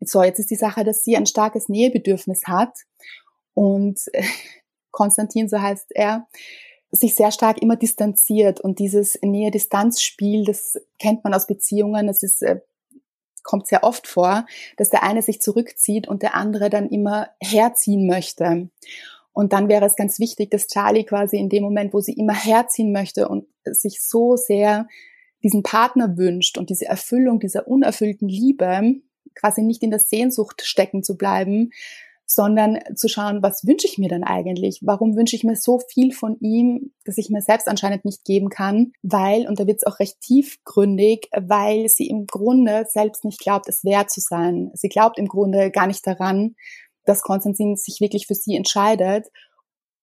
[0.00, 2.72] So, jetzt ist die Sache, dass sie ein starkes Nähebedürfnis hat
[3.54, 4.00] und
[4.90, 6.26] Konstantin, so heißt er,
[6.90, 12.42] sich sehr stark immer distanziert und dieses Nähe-Distanz-Spiel, das kennt man aus Beziehungen, das ist,
[12.42, 12.60] äh,
[13.42, 18.06] kommt sehr oft vor, dass der eine sich zurückzieht und der andere dann immer herziehen
[18.06, 18.70] möchte.
[19.32, 22.34] Und dann wäre es ganz wichtig, dass Charlie quasi in dem Moment, wo sie immer
[22.34, 24.86] herziehen möchte und sich so sehr
[25.42, 28.94] diesen Partner wünscht und diese Erfüllung dieser unerfüllten Liebe,
[29.34, 31.72] quasi nicht in der Sehnsucht stecken zu bleiben,
[32.26, 34.80] sondern zu schauen, was wünsche ich mir denn eigentlich?
[34.82, 38.48] Warum wünsche ich mir so viel von ihm, dass ich mir selbst anscheinend nicht geben
[38.48, 38.92] kann?
[39.02, 43.68] Weil, und da wird es auch recht tiefgründig, weil sie im Grunde selbst nicht glaubt,
[43.68, 44.70] es wert zu sein.
[44.74, 46.56] Sie glaubt im Grunde gar nicht daran,
[47.04, 49.26] dass Konstantin sich wirklich für sie entscheidet,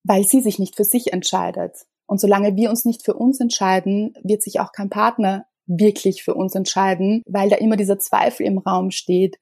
[0.04, 1.86] weil sie sich nicht für sich entscheidet.
[2.06, 6.34] Und solange wir uns nicht für uns entscheiden, wird sich auch kein Partner wirklich für
[6.34, 9.38] uns entscheiden, weil da immer dieser Zweifel im Raum steht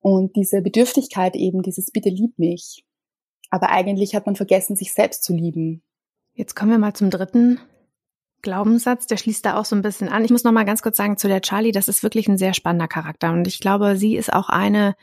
[0.00, 2.84] und diese Bedürftigkeit eben, dieses Bitte lieb mich.
[3.50, 5.82] Aber eigentlich hat man vergessen, sich selbst zu lieben.
[6.34, 7.60] Jetzt kommen wir mal zum dritten
[8.42, 10.24] Glaubenssatz, der schließt da auch so ein bisschen an.
[10.24, 12.54] Ich muss noch mal ganz kurz sagen zu der Charlie, das ist wirklich ein sehr
[12.54, 14.94] spannender Charakter und ich glaube, sie ist auch eine,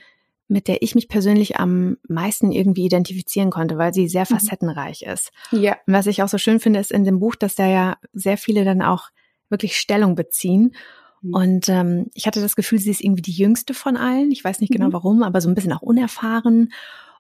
[0.48, 4.36] mit der ich mich persönlich am meisten irgendwie identifizieren konnte, weil sie sehr mhm.
[4.36, 5.32] facettenreich ist.
[5.52, 5.78] Ja.
[5.86, 8.38] Und was ich auch so schön finde, ist in dem Buch, dass da ja sehr
[8.38, 9.10] viele dann auch
[9.50, 10.74] wirklich Stellung beziehen.
[11.24, 14.32] Und ähm, ich hatte das Gefühl, sie ist irgendwie die jüngste von allen.
[14.32, 14.94] Ich weiß nicht genau mhm.
[14.94, 16.70] warum, aber so ein bisschen auch unerfahren.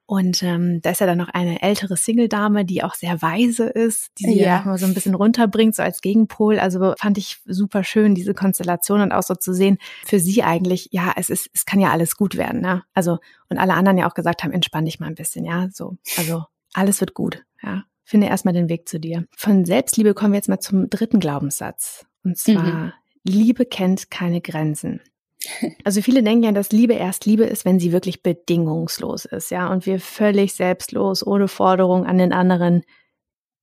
[0.09, 4.11] Und ähm, da ist ja dann noch eine ältere Single-Dame, die auch sehr weise ist,
[4.19, 6.59] die sie ja mal so ein bisschen runterbringt, so als Gegenpol.
[6.59, 10.87] Also fand ich super schön, diese Konstellation und auch so zu sehen, für sie eigentlich,
[10.91, 12.83] ja, es ist, es kann ja alles gut werden, ne?
[12.93, 13.17] Also,
[13.49, 15.97] und alle anderen ja auch gesagt haben, entspann dich mal ein bisschen, ja, so.
[16.15, 17.83] Also, alles wird gut, ja.
[18.05, 19.25] Finde erstmal den Weg zu dir.
[19.35, 22.05] Von Selbstliebe kommen wir jetzt mal zum dritten Glaubenssatz.
[22.23, 22.93] Und zwar, mhm.
[23.27, 25.01] Liebe kennt keine Grenzen.
[25.83, 29.71] Also viele denken ja, dass Liebe erst Liebe ist, wenn sie wirklich bedingungslos ist, ja,
[29.71, 32.83] und wir völlig selbstlos, ohne Forderung an den anderen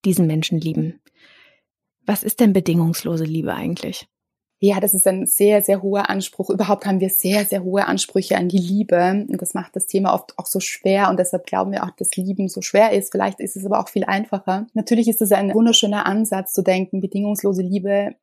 [0.05, 1.01] diesen Menschen lieben.
[2.07, 4.07] Was ist denn bedingungslose Liebe eigentlich?
[4.61, 6.49] Ja, das ist ein sehr, sehr hoher Anspruch.
[6.49, 9.27] Überhaupt haben wir sehr, sehr hohe Ansprüche an die Liebe.
[9.29, 11.11] Und das macht das Thema oft auch so schwer.
[11.11, 13.13] Und deshalb glauben wir auch, dass Lieben so schwer ist.
[13.13, 14.67] Vielleicht ist es aber auch viel einfacher.
[14.73, 18.15] Natürlich ist es ein wunderschöner Ansatz zu denken, bedingungslose Liebe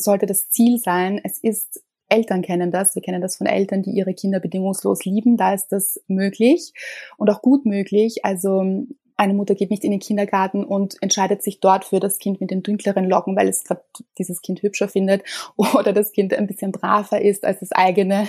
[0.00, 1.20] sollte das Ziel sein.
[1.22, 2.94] Es ist Eltern kennen das.
[2.94, 5.36] Wir kennen das von Eltern, die ihre Kinder bedingungslos lieben.
[5.36, 6.72] Da ist das möglich
[7.16, 8.24] und auch gut möglich.
[8.24, 12.40] Also eine Mutter geht nicht in den Kindergarten und entscheidet sich dort für das Kind
[12.40, 13.82] mit den dunkleren Locken, weil es gerade
[14.18, 15.22] dieses Kind hübscher findet
[15.56, 18.26] oder das Kind ein bisschen braver ist als das eigene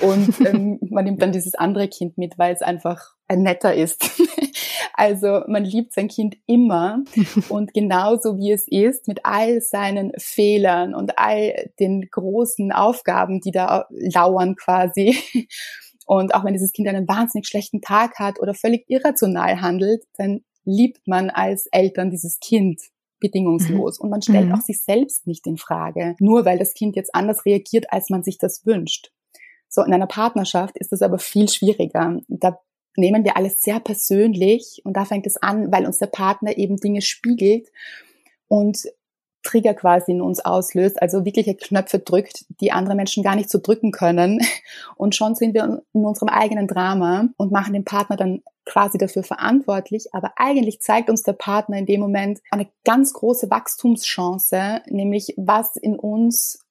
[0.00, 4.10] und ähm, man nimmt dann dieses andere Kind mit, weil es einfach ein netter ist.
[4.94, 7.02] Also man liebt sein Kind immer
[7.48, 13.50] und genauso wie es ist, mit all seinen Fehlern und all den großen Aufgaben, die
[13.50, 15.16] da lauern quasi.
[16.04, 20.40] Und auch wenn dieses Kind einen wahnsinnig schlechten Tag hat oder völlig irrational handelt, dann
[20.64, 22.80] liebt man als Eltern dieses Kind
[23.20, 24.04] bedingungslos mhm.
[24.04, 24.54] und man stellt mhm.
[24.54, 28.24] auch sich selbst nicht in Frage, nur weil das Kind jetzt anders reagiert, als man
[28.24, 29.12] sich das wünscht.
[29.68, 32.20] So, in einer Partnerschaft ist das aber viel schwieriger.
[32.28, 32.58] Da
[32.96, 36.76] nehmen wir alles sehr persönlich und da fängt es an, weil uns der Partner eben
[36.76, 37.68] Dinge spiegelt
[38.48, 38.86] und
[39.42, 43.58] Trigger quasi in uns auslöst, also wirkliche Knöpfe drückt, die andere Menschen gar nicht so
[43.60, 44.40] drücken können.
[44.96, 49.24] Und schon sind wir in unserem eigenen Drama und machen den Partner dann quasi dafür
[49.24, 50.14] verantwortlich.
[50.14, 55.76] Aber eigentlich zeigt uns der Partner in dem Moment eine ganz große Wachstumschance, nämlich was
[55.76, 56.61] in uns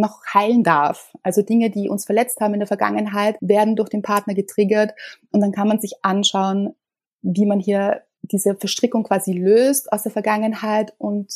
[0.00, 1.14] noch heilen darf.
[1.22, 4.94] Also Dinge, die uns verletzt haben in der Vergangenheit, werden durch den Partner getriggert
[5.30, 6.74] und dann kann man sich anschauen,
[7.22, 11.32] wie man hier diese Verstrickung quasi löst aus der Vergangenheit und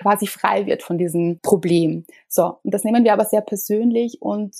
[0.00, 2.04] quasi frei wird von diesem Problem.
[2.28, 4.54] So, und das nehmen wir aber sehr persönlich und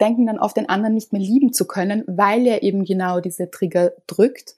[0.00, 3.50] denken dann oft den anderen nicht mehr lieben zu können, weil er eben genau diese
[3.50, 4.54] Trigger drückt.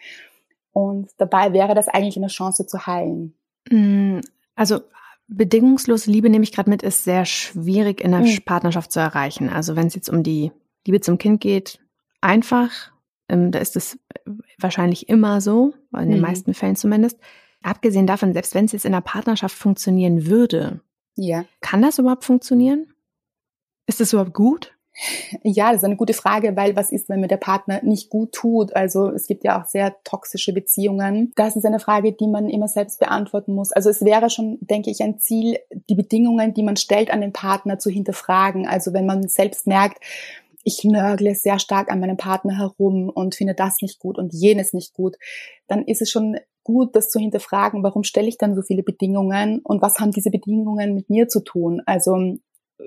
[0.73, 3.35] Und dabei wäre das eigentlich eine Chance zu heilen.
[3.71, 4.21] Mm,
[4.55, 4.81] also
[5.31, 8.39] bedingungslose Liebe nehme ich gerade mit, ist sehr schwierig in der mhm.
[8.45, 9.49] Partnerschaft zu erreichen.
[9.49, 10.53] Also wenn es jetzt um die
[10.87, 11.81] Liebe zum Kind geht,
[12.21, 12.93] einfach.
[13.29, 13.99] Ähm, da ist es
[14.59, 16.23] wahrscheinlich immer so, in den mhm.
[16.23, 17.19] meisten Fällen zumindest.
[17.63, 20.81] Abgesehen davon, selbst wenn es jetzt in der Partnerschaft funktionieren würde,
[21.15, 21.45] ja.
[21.61, 22.93] kann das überhaupt funktionieren?
[23.87, 24.77] Ist das überhaupt gut?
[25.43, 28.33] Ja, das ist eine gute Frage, weil was ist, wenn mir der Partner nicht gut
[28.33, 28.75] tut?
[28.77, 31.33] Also es gibt ja auch sehr toxische Beziehungen.
[31.37, 33.73] Das ist eine Frage, die man immer selbst beantworten muss.
[33.73, 35.59] Also es wäre schon, denke ich, ein Ziel,
[35.89, 38.67] die Bedingungen, die man stellt an den Partner zu hinterfragen.
[38.67, 40.03] Also wenn man selbst merkt,
[40.63, 44.75] ich nörgle sehr stark an meinem Partner herum und finde das nicht gut und jenes
[44.75, 45.17] nicht gut,
[45.69, 49.61] dann ist es schon gut, das zu hinterfragen, warum stelle ich dann so viele Bedingungen
[49.65, 51.81] und was haben diese Bedingungen mit mir zu tun?
[51.87, 52.37] Also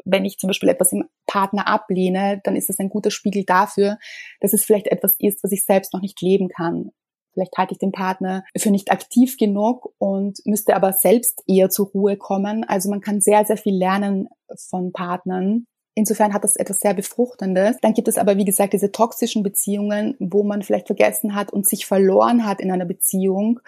[0.06, 3.98] wenn ich zum Beispiel etwas im Partner ablehne, dann ist das ein guter Spiegel dafür,
[4.40, 6.92] dass es vielleicht etwas ist, was ich selbst noch nicht leben kann.
[7.34, 11.88] Vielleicht halte ich den Partner für nicht aktiv genug und müsste aber selbst eher zur
[11.88, 12.64] Ruhe kommen.
[12.64, 14.30] Also man kann sehr, sehr viel lernen
[14.70, 15.66] von Partnern.
[15.96, 17.78] Insofern hat das etwas sehr Befruchtendes.
[17.82, 21.68] Dann gibt es aber, wie gesagt, diese toxischen Beziehungen, wo man vielleicht vergessen hat und
[21.68, 23.60] sich verloren hat in einer Beziehung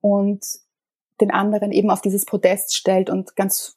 [0.00, 0.44] und
[1.20, 3.76] den anderen eben auf dieses Podest stellt und ganz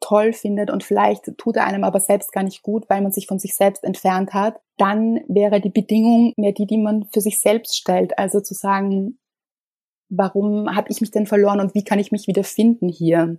[0.00, 3.26] toll findet und vielleicht tut er einem aber selbst gar nicht gut, weil man sich
[3.26, 7.40] von sich selbst entfernt hat, dann wäre die Bedingung mehr die, die man für sich
[7.40, 8.18] selbst stellt.
[8.18, 9.18] Also zu sagen,
[10.08, 13.38] warum habe ich mich denn verloren und wie kann ich mich wieder finden hier?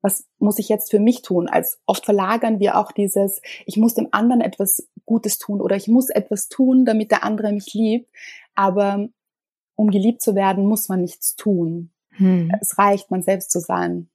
[0.00, 1.48] Was muss ich jetzt für mich tun?
[1.48, 5.88] Als oft verlagern wir auch dieses, ich muss dem anderen etwas Gutes tun oder ich
[5.88, 8.08] muss etwas tun, damit der andere mich liebt.
[8.54, 9.08] Aber
[9.74, 11.90] um geliebt zu werden, muss man nichts tun.
[12.10, 12.52] Hm.
[12.60, 14.08] Es reicht, man selbst zu sein.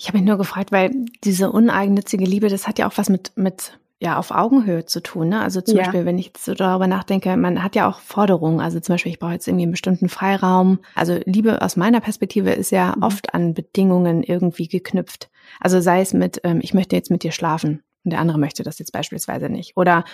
[0.00, 0.92] Ich habe mich nur gefragt, weil
[1.24, 5.28] diese uneigennützige Liebe, das hat ja auch was mit, mit ja, auf Augenhöhe zu tun.
[5.28, 5.42] Ne?
[5.42, 5.82] Also zum ja.
[5.82, 8.60] Beispiel, wenn ich so darüber nachdenke, man hat ja auch Forderungen.
[8.60, 10.78] Also zum Beispiel, ich brauche jetzt irgendwie einen bestimmten Freiraum.
[10.94, 13.02] Also Liebe aus meiner Perspektive ist ja mhm.
[13.02, 15.28] oft an Bedingungen irgendwie geknüpft.
[15.60, 18.62] Also sei es mit, ähm, ich möchte jetzt mit dir schlafen und der andere möchte
[18.62, 19.76] das jetzt beispielsweise nicht.
[19.76, 20.04] Oder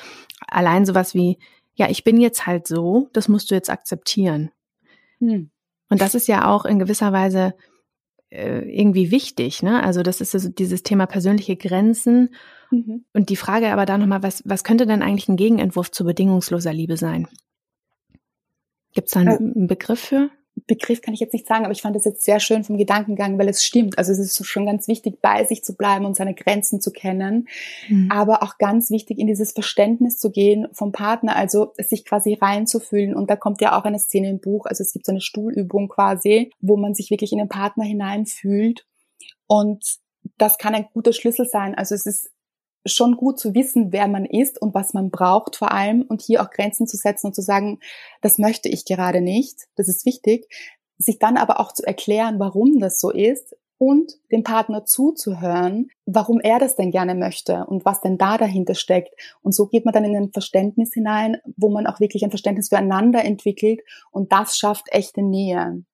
[0.49, 1.39] allein sowas wie,
[1.77, 4.51] ja, ich bin jetzt halt so, das musst du jetzt akzeptieren.
[5.21, 5.51] Mhm.
[5.89, 7.55] Und das ist ja auch in gewisser Weise
[8.31, 9.63] irgendwie wichtig.
[9.63, 9.83] Ne?
[9.83, 12.35] Also das ist also dieses Thema persönliche Grenzen.
[12.71, 13.05] Mhm.
[13.13, 16.73] Und die Frage aber da nochmal, was, was könnte denn eigentlich ein Gegenentwurf zu bedingungsloser
[16.73, 17.29] Liebe sein?
[18.93, 20.31] Gibt es da einen, äh, einen Begriff für?
[20.67, 23.39] Begriff kann ich jetzt nicht sagen, aber ich fand es jetzt sehr schön vom Gedankengang,
[23.39, 23.99] weil es stimmt.
[23.99, 27.49] Also es ist schon ganz wichtig, bei sich zu bleiben und seine Grenzen zu kennen,
[27.89, 28.11] mhm.
[28.11, 33.15] aber auch ganz wichtig, in dieses Verständnis zu gehen vom Partner, also sich quasi reinzufühlen.
[33.15, 35.89] Und da kommt ja auch eine Szene im Buch, also es gibt so eine Stuhlübung
[35.89, 38.87] quasi, wo man sich wirklich in den Partner hineinfühlt.
[39.47, 39.99] Und
[40.39, 41.75] das kann ein guter Schlüssel sein.
[41.75, 42.31] Also es ist
[42.87, 46.43] schon gut zu wissen, wer man ist und was man braucht vor allem und hier
[46.43, 47.81] auch Grenzen zu setzen und zu sagen,
[48.23, 50.49] das möchte ich gerade nicht, das ist wichtig,
[50.99, 56.41] sich dann aber auch zu erklären, warum das so ist und dem Partner zuzuhören, warum
[56.41, 59.11] er das denn gerne möchte und was denn da dahinter steckt.
[59.43, 62.71] Und so geht man dann in ein Verständnis hinein, wo man auch wirklich ein Verständnis
[62.71, 65.85] füreinander entwickelt und das schafft echte Nähe.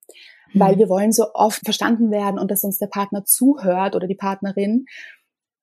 [0.55, 0.79] Weil mhm.
[0.79, 4.87] wir wollen so oft verstanden werden und dass uns der Partner zuhört oder die Partnerin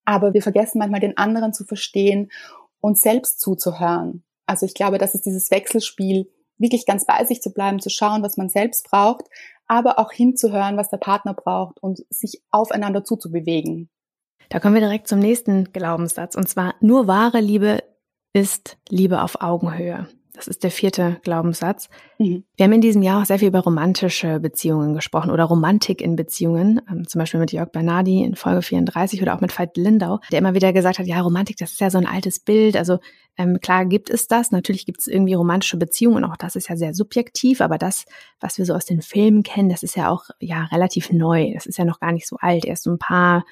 [0.09, 2.31] aber wir vergessen manchmal den anderen zu verstehen
[2.81, 4.23] und selbst zuzuhören.
[4.47, 8.23] Also ich glaube, das ist dieses Wechselspiel, wirklich ganz bei sich zu bleiben, zu schauen,
[8.23, 9.25] was man selbst braucht,
[9.67, 13.91] aber auch hinzuhören, was der Partner braucht und sich aufeinander zuzubewegen.
[14.49, 17.83] Da kommen wir direkt zum nächsten Glaubenssatz und zwar nur wahre Liebe
[18.33, 20.07] ist Liebe auf Augenhöhe.
[20.39, 21.89] Das ist der vierte Glaubenssatz.
[22.17, 22.45] Mhm.
[22.55, 26.15] Wir haben in diesem Jahr auch sehr viel über romantische Beziehungen gesprochen oder Romantik in
[26.15, 26.79] Beziehungen.
[26.89, 30.39] Ähm, zum Beispiel mit Jörg Bernardi in Folge 34 oder auch mit Veit Lindau, der
[30.39, 32.77] immer wieder gesagt hat, ja, Romantik, das ist ja so ein altes Bild.
[32.77, 32.99] Also
[33.37, 34.51] ähm, klar gibt es das.
[34.51, 37.59] Natürlich gibt es irgendwie romantische Beziehungen und auch das ist ja sehr subjektiv.
[37.59, 38.05] Aber das,
[38.39, 41.51] was wir so aus den Filmen kennen, das ist ja auch ja relativ neu.
[41.53, 42.63] Das ist ja noch gar nicht so alt.
[42.63, 43.43] Erst so ein paar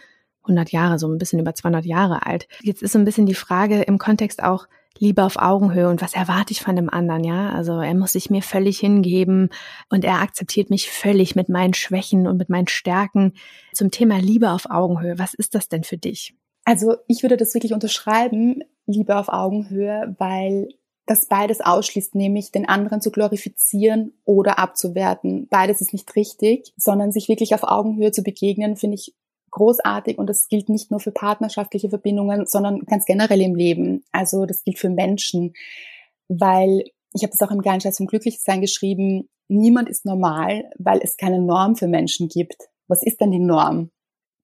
[0.44, 2.48] 100 Jahre, so ein bisschen über 200 Jahre alt.
[2.62, 4.68] Jetzt ist so ein bisschen die Frage im Kontext auch,
[5.00, 7.52] Liebe auf Augenhöhe und was erwarte ich von dem anderen, ja?
[7.52, 9.50] Also er muss sich mir völlig hingeben
[9.90, 13.34] und er akzeptiert mich völlig mit meinen Schwächen und mit meinen Stärken.
[13.74, 16.36] Zum Thema Liebe auf Augenhöhe, was ist das denn für dich?
[16.66, 20.68] Also ich würde das wirklich unterschreiben, Liebe auf Augenhöhe, weil
[21.06, 25.48] das beides ausschließt, nämlich den anderen zu glorifizieren oder abzuwerten.
[25.50, 29.16] Beides ist nicht richtig, sondern sich wirklich auf Augenhöhe zu begegnen, finde ich
[29.58, 34.04] großartig und das gilt nicht nur für partnerschaftliche Verbindungen, sondern ganz generell im Leben.
[34.12, 35.54] Also das gilt für Menschen,
[36.28, 41.18] weil ich habe das auch im Geilenscheiß zum Glücklichsein geschrieben, niemand ist normal, weil es
[41.18, 42.70] keine Norm für Menschen gibt.
[42.88, 43.90] Was ist denn die Norm?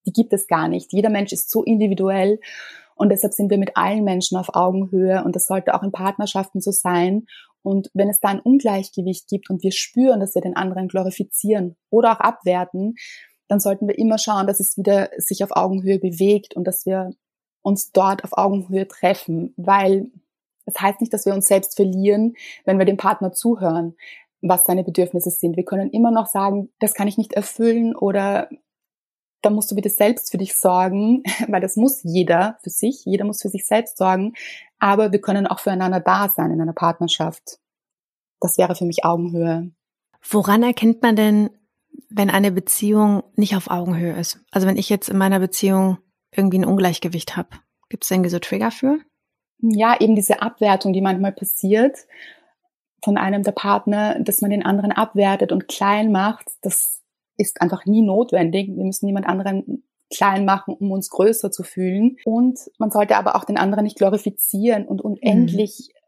[0.05, 0.91] Die gibt es gar nicht.
[0.91, 2.39] Jeder Mensch ist so individuell
[2.95, 6.61] und deshalb sind wir mit allen Menschen auf Augenhöhe und das sollte auch in Partnerschaften
[6.61, 7.27] so sein.
[7.61, 11.75] Und wenn es da ein Ungleichgewicht gibt und wir spüren, dass wir den anderen glorifizieren
[11.89, 12.95] oder auch abwerten,
[13.47, 17.11] dann sollten wir immer schauen, dass es wieder sich auf Augenhöhe bewegt und dass wir
[17.61, 20.11] uns dort auf Augenhöhe treffen, weil
[20.65, 23.95] es heißt nicht, dass wir uns selbst verlieren, wenn wir dem Partner zuhören,
[24.41, 25.57] was seine Bedürfnisse sind.
[25.57, 28.49] Wir können immer noch sagen, das kann ich nicht erfüllen oder
[29.41, 33.25] da musst du bitte selbst für dich sorgen, weil das muss jeder für sich, jeder
[33.25, 34.33] muss für sich selbst sorgen,
[34.79, 37.59] aber wir können auch füreinander da sein in einer Partnerschaft.
[38.39, 39.71] Das wäre für mich Augenhöhe.
[40.29, 41.49] Woran erkennt man denn,
[42.09, 44.39] wenn eine Beziehung nicht auf Augenhöhe ist?
[44.51, 45.97] Also wenn ich jetzt in meiner Beziehung
[46.31, 47.49] irgendwie ein Ungleichgewicht habe,
[47.89, 48.99] gibt es irgendwie so Trigger für?
[49.59, 51.97] Ja, eben diese Abwertung, die manchmal passiert
[53.03, 57.01] von einem der Partner, dass man den anderen abwertet und klein macht, das
[57.37, 58.69] ist einfach nie notwendig.
[58.69, 62.17] Wir müssen niemand anderen klein machen, um uns größer zu fühlen.
[62.23, 66.02] Und man sollte aber auch den anderen nicht glorifizieren und unendlich mhm.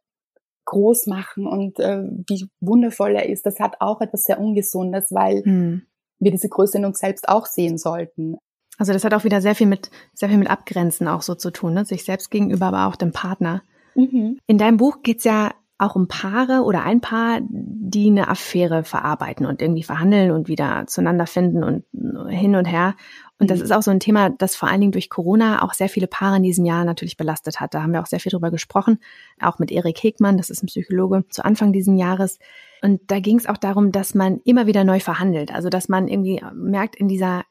[0.66, 3.46] Groß machen und äh, wie wundervoll er ist.
[3.46, 5.84] Das hat auch etwas sehr Ungesundes, weil mhm.
[6.20, 8.38] wir diese Größe in uns selbst auch sehen sollten.
[8.78, 11.52] Also das hat auch wieder sehr viel mit sehr viel mit Abgrenzen auch so zu
[11.52, 11.86] tun, ne?
[11.86, 13.64] sich selbst gegenüber, aber auch dem Partner.
[13.96, 14.40] Mhm.
[14.48, 19.46] In deinem Buch geht's ja auch um Paare oder ein Paar, die eine Affäre verarbeiten
[19.46, 21.84] und irgendwie verhandeln und wieder zueinander finden und
[22.30, 22.96] hin und her.
[23.40, 23.66] Und das mhm.
[23.66, 26.38] ist auch so ein Thema, das vor allen Dingen durch Corona auch sehr viele Paare
[26.38, 27.74] in diesem Jahr natürlich belastet hat.
[27.74, 29.00] Da haben wir auch sehr viel drüber gesprochen,
[29.42, 32.40] auch mit Erik Hegmann, das ist ein Psychologe, zu Anfang diesen Jahres.
[32.82, 35.54] Und da ging es auch darum, dass man immer wieder neu verhandelt.
[35.54, 37.44] Also dass man irgendwie merkt, in dieser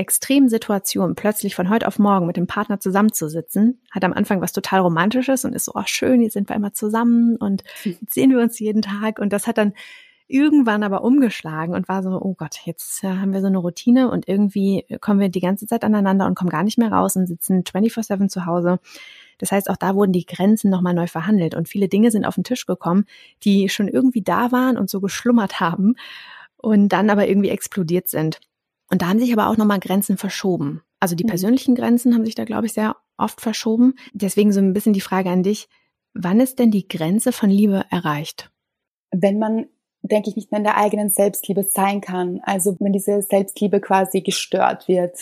[0.00, 4.52] extremen Situation plötzlich von heute auf morgen mit dem Partner zusammenzusitzen, hat am Anfang was
[4.52, 8.30] total Romantisches und ist so, ach schön, jetzt sind wir immer zusammen und jetzt sehen
[8.30, 9.18] wir uns jeden Tag.
[9.18, 9.74] Und das hat dann
[10.26, 14.28] irgendwann aber umgeschlagen und war so, oh Gott, jetzt haben wir so eine Routine und
[14.28, 17.62] irgendwie kommen wir die ganze Zeit aneinander und kommen gar nicht mehr raus und sitzen
[17.62, 18.78] 24-7 zu Hause.
[19.38, 22.36] Das heißt, auch da wurden die Grenzen nochmal neu verhandelt und viele Dinge sind auf
[22.36, 23.06] den Tisch gekommen,
[23.42, 25.96] die schon irgendwie da waren und so geschlummert haben
[26.56, 28.40] und dann aber irgendwie explodiert sind.
[28.90, 30.82] Und da haben sich aber auch nochmal Grenzen verschoben.
[30.98, 31.28] Also die mhm.
[31.28, 33.94] persönlichen Grenzen haben sich da, glaube ich, sehr oft verschoben.
[34.12, 35.68] Deswegen so ein bisschen die Frage an dich,
[36.12, 38.50] wann ist denn die Grenze von Liebe erreicht?
[39.12, 39.66] Wenn man,
[40.02, 42.40] denke ich, nicht mehr in der eigenen Selbstliebe sein kann.
[42.42, 45.16] Also wenn diese Selbstliebe quasi gestört wird.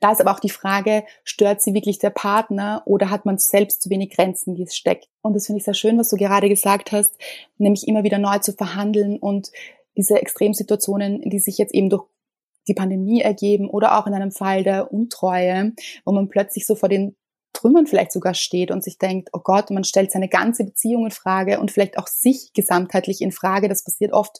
[0.00, 3.82] Da ist aber auch die Frage, stört sie wirklich der Partner oder hat man selbst
[3.82, 5.08] zu wenig Grenzen gesteckt?
[5.22, 7.16] Und das finde ich sehr schön, was du gerade gesagt hast,
[7.58, 9.50] nämlich immer wieder neu zu verhandeln und
[9.96, 12.04] diese Extremsituationen, die sich jetzt eben durch
[12.68, 15.72] die Pandemie ergeben oder auch in einem Fall der Untreue,
[16.04, 17.16] wo man plötzlich so vor den
[17.52, 21.10] Trümmern vielleicht sogar steht und sich denkt, oh Gott, man stellt seine ganze Beziehung in
[21.10, 23.68] Frage und vielleicht auch sich gesamtheitlich in Frage.
[23.68, 24.38] Das passiert oft,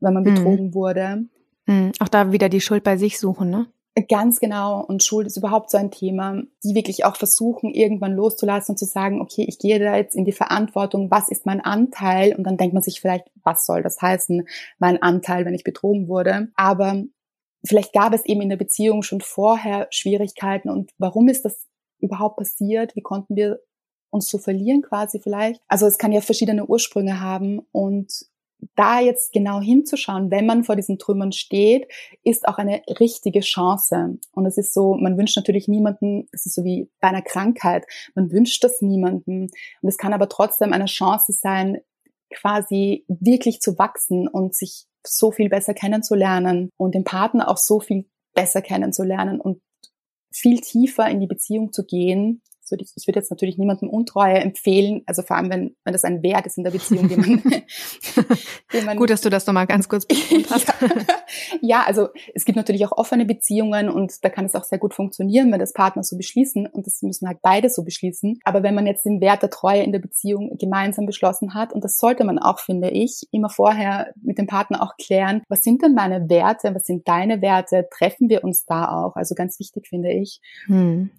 [0.00, 0.34] wenn man hm.
[0.34, 0.74] betrogen mhm.
[0.74, 1.24] wurde.
[1.66, 1.92] Mhm.
[2.00, 3.66] Auch da wieder die Schuld bei sich suchen, ne?
[4.08, 4.84] Ganz genau.
[4.84, 8.84] Und Schuld ist überhaupt so ein Thema, die wirklich auch versuchen, irgendwann loszulassen und zu
[8.84, 12.34] sagen, okay, ich gehe da jetzt in die Verantwortung, was ist mein Anteil?
[12.36, 14.46] Und dann denkt man sich vielleicht, was soll das heißen,
[14.78, 16.48] mein Anteil, wenn ich betrogen wurde?
[16.54, 17.02] Aber
[17.64, 21.66] vielleicht gab es eben in der Beziehung schon vorher Schwierigkeiten und warum ist das
[21.98, 22.94] überhaupt passiert?
[22.96, 23.60] Wie konnten wir
[24.10, 25.60] uns so verlieren quasi vielleicht?
[25.68, 28.28] Also es kann ja verschiedene Ursprünge haben und
[28.74, 31.86] da jetzt genau hinzuschauen, wenn man vor diesen Trümmern steht,
[32.24, 34.18] ist auch eine richtige Chance.
[34.32, 37.84] Und es ist so, man wünscht natürlich niemanden, es ist so wie bei einer Krankheit,
[38.16, 39.42] man wünscht das niemanden.
[39.42, 41.78] Und es kann aber trotzdem eine Chance sein,
[42.34, 47.80] quasi wirklich zu wachsen und sich so viel besser kennenzulernen und den Partner auch so
[47.80, 49.60] viel besser kennenzulernen und
[50.32, 54.34] viel tiefer in die Beziehung zu gehen, würde ich, ich würde jetzt natürlich niemandem Untreue
[54.34, 57.42] empfehlen, also vor allem, wenn, wenn das ein Wert ist in der Beziehung, den man,
[58.72, 60.72] den man Gut, dass du das nochmal ganz kurz betont hast.
[61.60, 64.94] ja, also es gibt natürlich auch offene Beziehungen und da kann es auch sehr gut
[64.94, 68.38] funktionieren, wenn das Partner so beschließen und das müssen halt beide so beschließen.
[68.44, 71.84] Aber wenn man jetzt den Wert der Treue in der Beziehung gemeinsam beschlossen hat, und
[71.84, 75.82] das sollte man auch, finde ich, immer vorher mit dem Partner auch klären, was sind
[75.82, 79.16] denn meine Werte, was sind deine Werte, treffen wir uns da auch?
[79.16, 80.40] Also ganz wichtig, finde ich.
[80.66, 81.10] Hm.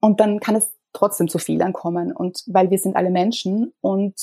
[0.00, 2.12] Und dann kann es trotzdem zu viel ankommen.
[2.12, 4.14] Und weil wir sind alle Menschen und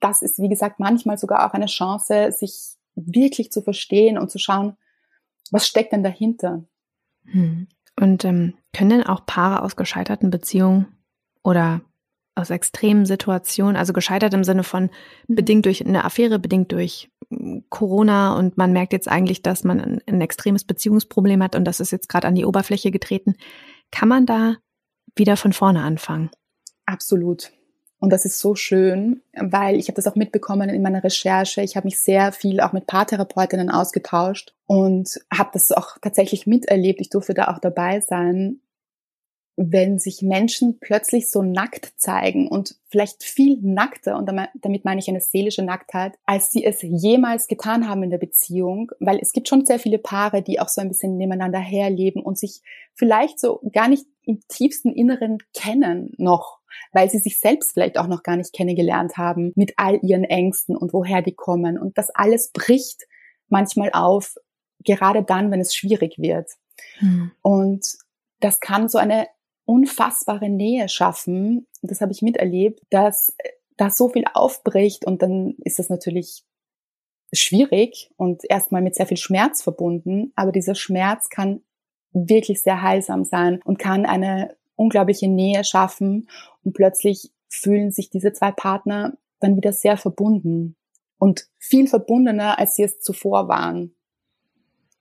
[0.00, 4.38] das ist, wie gesagt, manchmal sogar auch eine Chance, sich wirklich zu verstehen und zu
[4.38, 4.76] schauen,
[5.50, 6.64] was steckt denn dahinter?
[7.26, 7.68] Hm.
[8.00, 10.86] Und ähm, können denn auch Paare aus gescheiterten Beziehungen
[11.44, 11.82] oder
[12.34, 14.90] aus extremen Situationen, also gescheitert im Sinne von
[15.28, 15.34] mhm.
[15.34, 19.80] bedingt durch eine Affäre, bedingt durch hm, Corona und man merkt jetzt eigentlich, dass man
[19.80, 23.34] ein, ein extremes Beziehungsproblem hat und das ist jetzt gerade an die Oberfläche getreten.
[23.90, 24.56] Kann man da
[25.16, 26.30] wieder von vorne anfangen.
[26.86, 27.52] Absolut.
[28.02, 31.62] Und das ist so schön, weil ich habe das auch mitbekommen in meiner Recherche.
[31.62, 37.00] Ich habe mich sehr viel auch mit Paartherapeutinnen ausgetauscht und habe das auch tatsächlich miterlebt.
[37.00, 38.58] Ich durfte da auch dabei sein,
[39.56, 45.08] wenn sich Menschen plötzlich so nackt zeigen und vielleicht viel nackter, und damit meine ich
[45.08, 49.48] eine seelische Nacktheit, als sie es jemals getan haben in der Beziehung, weil es gibt
[49.48, 52.62] schon sehr viele Paare, die auch so ein bisschen nebeneinander herleben und sich
[52.94, 56.60] vielleicht so gar nicht im tiefsten Inneren kennen noch,
[56.92, 60.76] weil sie sich selbst vielleicht auch noch gar nicht kennengelernt haben mit all ihren Ängsten
[60.76, 61.78] und woher die kommen.
[61.78, 63.02] Und das alles bricht
[63.48, 64.36] manchmal auf,
[64.84, 66.48] gerade dann, wenn es schwierig wird.
[66.98, 67.32] Hm.
[67.42, 67.86] Und
[68.40, 69.28] das kann so eine
[69.64, 71.66] unfassbare Nähe schaffen.
[71.82, 73.34] Das habe ich miterlebt, dass
[73.76, 76.44] da so viel aufbricht und dann ist das natürlich
[77.32, 80.32] schwierig und erstmal mit sehr viel Schmerz verbunden.
[80.36, 81.62] Aber dieser Schmerz kann
[82.12, 86.28] wirklich sehr heilsam sein und kann eine unglaubliche Nähe schaffen
[86.64, 90.76] und plötzlich fühlen sich diese zwei Partner dann wieder sehr verbunden
[91.18, 93.94] und viel verbundener, als sie es zuvor waren.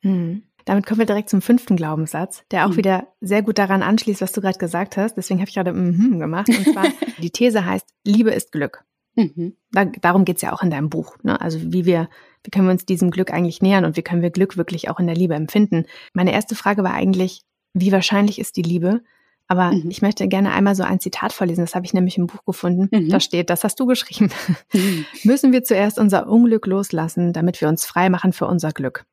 [0.01, 0.43] Hm.
[0.65, 2.77] Damit kommen wir direkt zum fünften Glaubenssatz, der auch mhm.
[2.77, 5.15] wieder sehr gut daran anschließt, was du gerade gesagt hast.
[5.15, 6.49] Deswegen habe ich gerade mhm gemacht.
[6.49, 6.85] Und zwar,
[7.21, 8.83] die These heißt, Liebe ist Glück.
[9.15, 9.55] Mhm.
[9.71, 11.17] Da, darum geht's ja auch in deinem Buch.
[11.23, 11.39] Ne?
[11.39, 12.09] Also wie wir,
[12.43, 14.99] wie können wir uns diesem Glück eigentlich nähern und wie können wir Glück wirklich auch
[14.99, 15.85] in der Liebe empfinden.
[16.13, 17.41] Meine erste Frage war eigentlich,
[17.73, 19.01] wie wahrscheinlich ist die Liebe?
[19.47, 19.89] Aber mhm.
[19.89, 22.87] ich möchte gerne einmal so ein Zitat vorlesen, das habe ich nämlich im Buch gefunden.
[22.89, 23.09] Mhm.
[23.09, 24.31] Da steht, das hast du geschrieben.
[24.71, 25.05] Mhm.
[25.23, 29.05] Müssen wir zuerst unser Unglück loslassen, damit wir uns frei machen für unser Glück.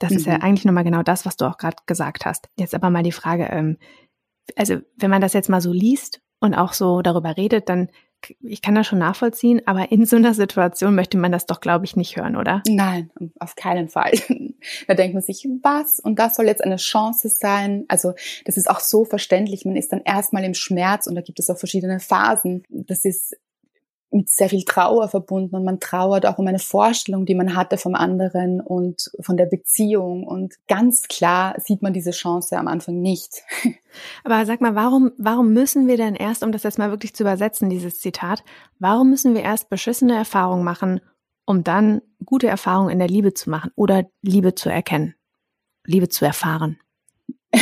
[0.00, 0.16] Das mhm.
[0.16, 0.42] ist ja mhm.
[0.42, 2.48] eigentlich nochmal genau das, was du auch gerade gesagt hast.
[2.58, 3.78] Jetzt aber mal die Frage, ähm,
[4.56, 7.88] also wenn man das jetzt mal so liest und auch so darüber redet, dann
[8.40, 11.84] ich kann das schon nachvollziehen, aber in so einer Situation möchte man das doch, glaube
[11.84, 12.62] ich, nicht hören, oder?
[12.68, 14.12] Nein, auf keinen Fall.
[14.86, 16.00] Da denkt man sich, was?
[16.00, 17.86] Und das soll jetzt eine Chance sein.
[17.88, 18.12] Also
[18.44, 19.64] das ist auch so verständlich.
[19.64, 22.64] Man ist dann erstmal im Schmerz und da gibt es auch verschiedene Phasen.
[22.68, 23.38] Das ist
[24.10, 27.78] mit sehr viel Trauer verbunden und man trauert auch um eine Vorstellung, die man hatte
[27.78, 33.00] vom anderen und von der Beziehung und ganz klar sieht man diese Chance am Anfang
[33.00, 33.42] nicht.
[34.24, 37.22] Aber sag mal, warum, warum müssen wir denn erst, um das jetzt mal wirklich zu
[37.22, 38.42] übersetzen, dieses Zitat,
[38.78, 41.00] warum müssen wir erst beschissene Erfahrungen machen,
[41.46, 45.14] um dann gute Erfahrungen in der Liebe zu machen oder Liebe zu erkennen,
[45.86, 46.78] Liebe zu erfahren?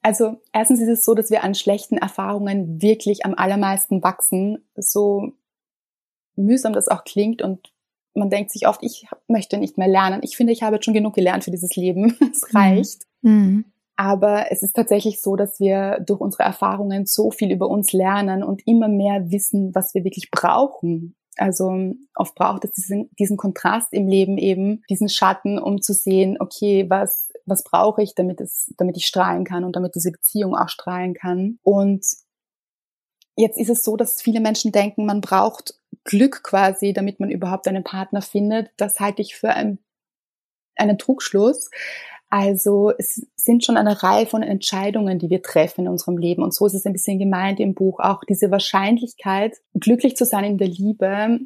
[0.00, 4.64] Also erstens ist es so, dass wir an schlechten Erfahrungen wirklich am allermeisten wachsen.
[4.76, 5.32] So
[6.38, 7.70] mühsam das auch klingt und
[8.14, 10.20] man denkt sich oft, ich möchte nicht mehr lernen.
[10.22, 12.16] Ich finde, ich habe jetzt schon genug gelernt für dieses Leben.
[12.32, 12.58] es mhm.
[12.58, 13.02] reicht.
[13.22, 13.64] Mhm.
[13.96, 18.44] Aber es ist tatsächlich so, dass wir durch unsere Erfahrungen so viel über uns lernen
[18.44, 21.16] und immer mehr wissen, was wir wirklich brauchen.
[21.36, 26.36] Also oft braucht es diesen, diesen Kontrast im Leben eben, diesen Schatten, um zu sehen,
[26.40, 30.56] okay, was, was brauche ich, damit es, damit ich strahlen kann und damit diese Beziehung
[30.56, 31.58] auch strahlen kann.
[31.62, 32.04] Und
[33.36, 35.74] jetzt ist es so, dass viele Menschen denken, man braucht
[36.04, 39.78] Glück quasi, damit man überhaupt einen Partner findet, das halte ich für ein,
[40.76, 41.70] einen Trugschluss.
[42.30, 46.42] Also es sind schon eine Reihe von Entscheidungen, die wir treffen in unserem Leben.
[46.42, 50.44] Und so ist es ein bisschen gemeint im Buch auch diese Wahrscheinlichkeit, glücklich zu sein
[50.44, 51.40] in der Liebe.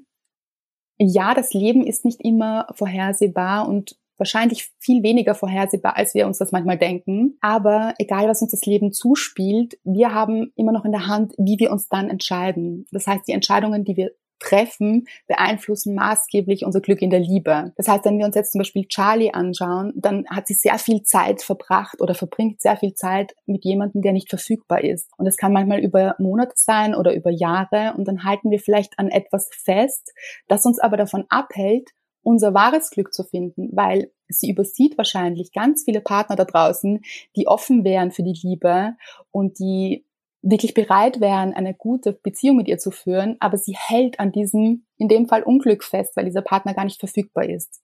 [0.98, 6.38] Ja, das Leben ist nicht immer vorhersehbar und wahrscheinlich viel weniger vorhersehbar, als wir uns
[6.38, 7.38] das manchmal denken.
[7.40, 11.58] Aber egal, was uns das Leben zuspielt, wir haben immer noch in der Hand, wie
[11.58, 12.86] wir uns dann entscheiden.
[12.92, 14.12] Das heißt, die Entscheidungen, die wir
[14.42, 17.72] treffen, beeinflussen maßgeblich unser Glück in der Liebe.
[17.76, 21.02] Das heißt, wenn wir uns jetzt zum Beispiel Charlie anschauen, dann hat sie sehr viel
[21.02, 25.10] Zeit verbracht oder verbringt sehr viel Zeit mit jemandem, der nicht verfügbar ist.
[25.16, 27.94] Und das kann manchmal über Monate sein oder über Jahre.
[27.96, 30.12] Und dann halten wir vielleicht an etwas fest,
[30.48, 31.90] das uns aber davon abhält,
[32.22, 37.00] unser wahres Glück zu finden, weil sie übersieht wahrscheinlich ganz viele Partner da draußen,
[37.36, 38.94] die offen wären für die Liebe
[39.30, 40.04] und die
[40.42, 44.86] wirklich bereit wären, eine gute Beziehung mit ihr zu führen, aber sie hält an diesem,
[44.98, 47.80] in dem Fall Unglück fest, weil dieser Partner gar nicht verfügbar ist.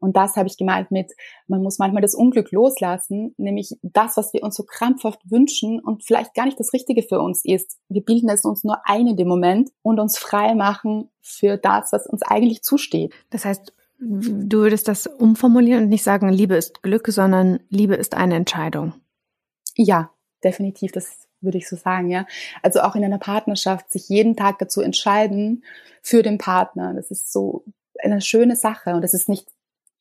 [0.00, 1.12] Und das habe ich gemeint mit,
[1.48, 6.04] man muss manchmal das Unglück loslassen, nämlich das, was wir uns so krampfhaft wünschen und
[6.04, 7.78] vielleicht gar nicht das Richtige für uns ist.
[7.88, 11.92] Wir bilden es uns nur ein in dem Moment und uns frei machen für das,
[11.92, 13.12] was uns eigentlich zusteht.
[13.30, 18.14] Das heißt, du würdest das umformulieren und nicht sagen, Liebe ist Glück, sondern Liebe ist
[18.14, 18.94] eine Entscheidung.
[19.74, 20.10] Ja,
[20.44, 20.92] definitiv.
[20.92, 22.26] Das würde ich so sagen, ja.
[22.62, 25.64] Also auch in einer Partnerschaft sich jeden Tag dazu entscheiden
[26.02, 26.94] für den Partner.
[26.94, 27.64] Das ist so
[28.02, 29.46] eine schöne Sache und es ist nicht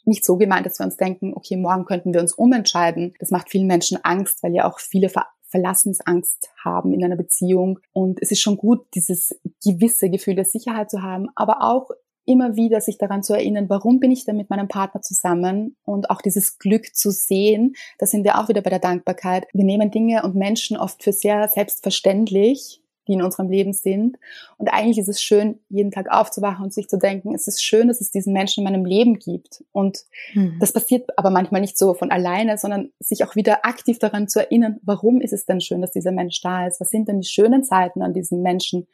[0.07, 3.13] nicht so gemeint, dass wir uns denken, okay, morgen könnten wir uns umentscheiden.
[3.19, 7.79] Das macht vielen Menschen Angst, weil ja auch viele Ver Verlassensangst haben in einer Beziehung.
[7.93, 11.89] Und es ist schon gut, dieses gewisse Gefühl der Sicherheit zu haben, aber auch
[12.27, 16.09] immer wieder sich daran zu erinnern, warum bin ich denn mit meinem Partner zusammen und
[16.09, 19.47] auch dieses Glück zu sehen, da sind wir auch wieder bei der Dankbarkeit.
[19.53, 24.17] Wir nehmen Dinge und Menschen oft für sehr selbstverständlich, die in unserem Leben sind.
[24.57, 27.87] Und eigentlich ist es schön, jeden Tag aufzuwachen und sich zu denken, es ist schön,
[27.87, 29.63] dass es diesen Menschen in meinem Leben gibt.
[29.71, 29.99] Und
[30.33, 30.57] mhm.
[30.59, 34.39] das passiert aber manchmal nicht so von alleine, sondern sich auch wieder aktiv daran zu
[34.39, 36.81] erinnern, warum ist es denn schön, dass dieser Mensch da ist?
[36.81, 38.87] Was sind denn die schönen Zeiten an diesen Menschen?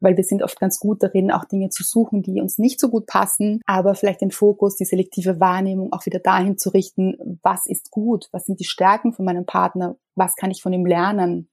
[0.00, 2.88] Weil wir sind oft ganz gut darin, auch Dinge zu suchen, die uns nicht so
[2.88, 7.66] gut passen, aber vielleicht den Fokus, die selektive Wahrnehmung auch wieder dahin zu richten, was
[7.66, 11.48] ist gut, was sind die Stärken von meinem Partner, was kann ich von ihm lernen.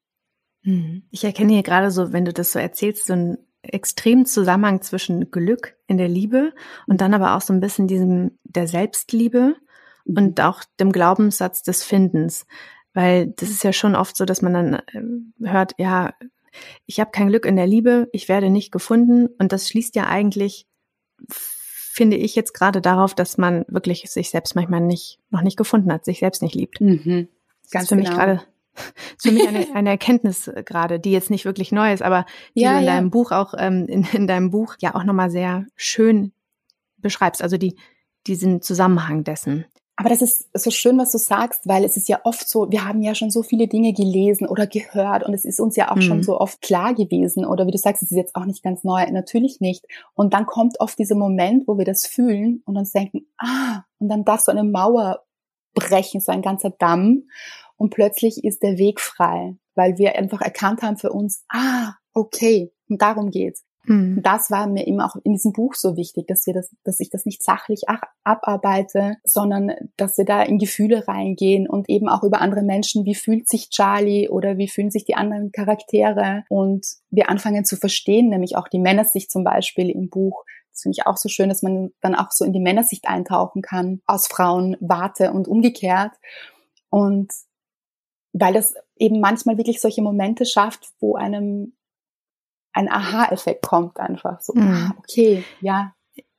[0.64, 1.04] Hm.
[1.12, 5.32] Ich erkenne hier gerade so, wenn du das so erzählst, so einen extremen Zusammenhang zwischen
[5.32, 6.54] Glück in der Liebe
[6.88, 9.56] und dann aber auch so ein bisschen diesem der Selbstliebe
[10.06, 10.18] mhm.
[10.18, 12.46] und auch dem Glaubenssatz des Findens.
[12.94, 16.14] Weil das ist ja schon oft so, dass man dann äh, hört, ja,
[16.86, 19.28] ich habe kein Glück in der Liebe, ich werde nicht gefunden.
[19.40, 20.68] Und das schließt ja eigentlich,
[21.30, 25.92] finde ich jetzt gerade darauf, dass man wirklich sich selbst manchmal nicht, noch nicht gefunden
[25.92, 26.82] hat, sich selbst nicht liebt.
[26.82, 27.30] Mhm.
[27.72, 28.10] Ganz das ist für genau.
[28.10, 28.42] mich gerade
[29.18, 32.26] für mich eine, eine Erkenntnis gerade, die jetzt nicht wirklich neu ist, aber
[32.56, 32.96] die ja, du in ja.
[32.96, 36.34] deinem Buch auch, ähm, in, in deinem Buch ja auch nochmal sehr schön
[36.98, 37.78] beschreibst, also die,
[38.28, 39.66] diesen Zusammenhang dessen.
[39.98, 42.84] Aber das ist so schön, was du sagst, weil es ist ja oft so, wir
[42.84, 45.96] haben ja schon so viele Dinge gelesen oder gehört und es ist uns ja auch
[45.96, 46.02] mhm.
[46.02, 48.84] schon so oft klar gewesen oder wie du sagst, es ist jetzt auch nicht ganz
[48.84, 49.86] neu, natürlich nicht.
[50.14, 54.10] Und dann kommt oft dieser Moment, wo wir das fühlen und uns denken, ah, und
[54.10, 55.24] dann darf so eine Mauer
[55.74, 57.24] brechen, so ein ganzer Damm
[57.78, 62.74] und plötzlich ist der Weg frei, weil wir einfach erkannt haben für uns, ah, okay,
[62.90, 63.64] und darum geht's.
[63.88, 64.22] Mhm.
[64.24, 67.10] Das war mir eben auch in diesem Buch so wichtig, dass wir das, dass ich
[67.10, 67.84] das nicht sachlich
[68.24, 73.16] abarbeite, sondern dass wir da in Gefühle reingehen und eben auch über andere Menschen, wie
[73.16, 78.30] fühlt sich Charlie oder wie fühlen sich die anderen Charaktere und wir anfangen zu verstehen,
[78.30, 80.44] nämlich auch die Männersicht zum Beispiel im Buch.
[80.72, 83.62] Das finde ich auch so schön, dass man dann auch so in die Männersicht eintauchen
[83.62, 86.12] kann, aus Frauen warte und umgekehrt.
[86.90, 87.32] Und
[88.34, 91.74] weil das eben manchmal wirklich solche Momente schafft, wo einem
[92.76, 94.54] ein Aha-Effekt kommt einfach so.
[94.54, 94.62] Mhm.
[94.62, 95.94] Ah, okay, ja.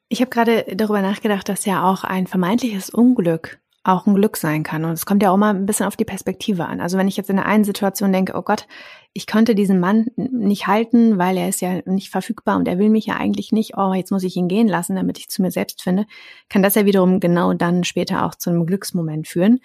[0.09, 4.65] Ich habe gerade darüber nachgedacht, dass ja auch ein vermeintliches Unglück auch ein Glück sein
[4.65, 4.85] kann.
[4.85, 6.81] Und es kommt ja auch mal ein bisschen auf die Perspektive an.
[6.81, 8.67] Also wenn ich jetzt in der einen Situation denke, oh Gott,
[9.13, 12.91] ich könnte diesen Mann nicht halten, weil er ist ja nicht verfügbar und er will
[12.91, 15.53] mich ja eigentlich nicht, oh, jetzt muss ich ihn gehen lassen, damit ich zu mir
[15.53, 16.07] selbst finde,
[16.49, 19.61] kann das ja wiederum genau dann später auch zu einem Glücksmoment führen.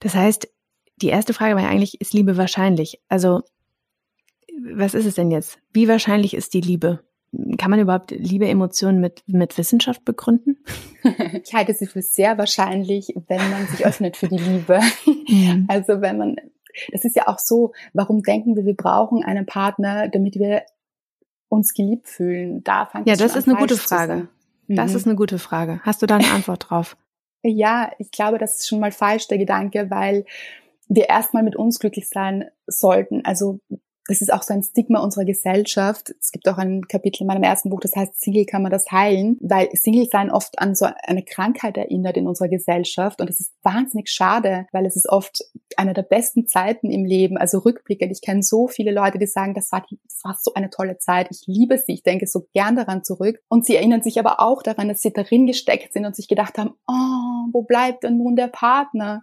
[0.00, 0.48] Das heißt,
[0.96, 3.00] die erste Frage war ja eigentlich, ist Liebe wahrscheinlich?
[3.08, 3.40] Also
[4.76, 5.58] was ist es denn jetzt?
[5.72, 7.00] Wie wahrscheinlich ist die Liebe?
[7.58, 10.58] Kann man überhaupt Liebe, Emotionen mit, mit Wissenschaft begründen?
[11.42, 14.80] Ich halte sie für sehr wahrscheinlich, wenn man sich öffnet für die Liebe.
[15.28, 15.66] Mhm.
[15.68, 16.36] Also wenn man,
[16.92, 20.62] das ist ja auch so, warum denken wir, wir brauchen einen Partner, damit wir
[21.48, 22.62] uns geliebt fühlen?
[22.62, 24.28] Da fängt Ja, das ist eine gute Frage.
[24.68, 24.96] Das mhm.
[24.96, 25.80] ist eine gute Frage.
[25.82, 26.96] Hast du da eine Antwort drauf?
[27.42, 30.24] Ja, ich glaube, das ist schon mal falsch, der Gedanke, weil
[30.88, 33.24] wir erstmal mit uns glücklich sein sollten.
[33.24, 33.58] Also
[34.06, 36.14] das ist auch so ein Stigma unserer Gesellschaft.
[36.20, 38.90] Es gibt auch ein Kapitel in meinem ersten Buch, das heißt, Single kann man das
[38.90, 43.20] heilen, weil Single sein oft an so eine Krankheit erinnert in unserer Gesellschaft.
[43.20, 45.42] Und das ist wahnsinnig schade, weil es ist oft
[45.76, 48.12] eine der besten Zeiten im Leben, also rückblickend.
[48.12, 51.28] Ich kenne so viele Leute, die sagen, das war, das war so eine tolle Zeit.
[51.30, 51.94] Ich liebe sie.
[51.94, 53.40] Ich denke so gern daran zurück.
[53.48, 56.58] Und sie erinnern sich aber auch daran, dass sie darin gesteckt sind und sich gedacht
[56.58, 59.22] haben, oh, wo bleibt denn nun der Partner?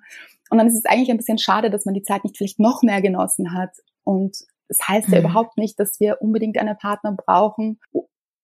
[0.49, 2.81] Und dann ist es eigentlich ein bisschen schade, dass man die Zeit nicht vielleicht noch
[2.81, 3.71] mehr genossen hat.
[4.03, 4.37] Und
[4.71, 5.25] das heißt ja mhm.
[5.25, 7.77] überhaupt nicht, dass wir unbedingt einen Partner brauchen,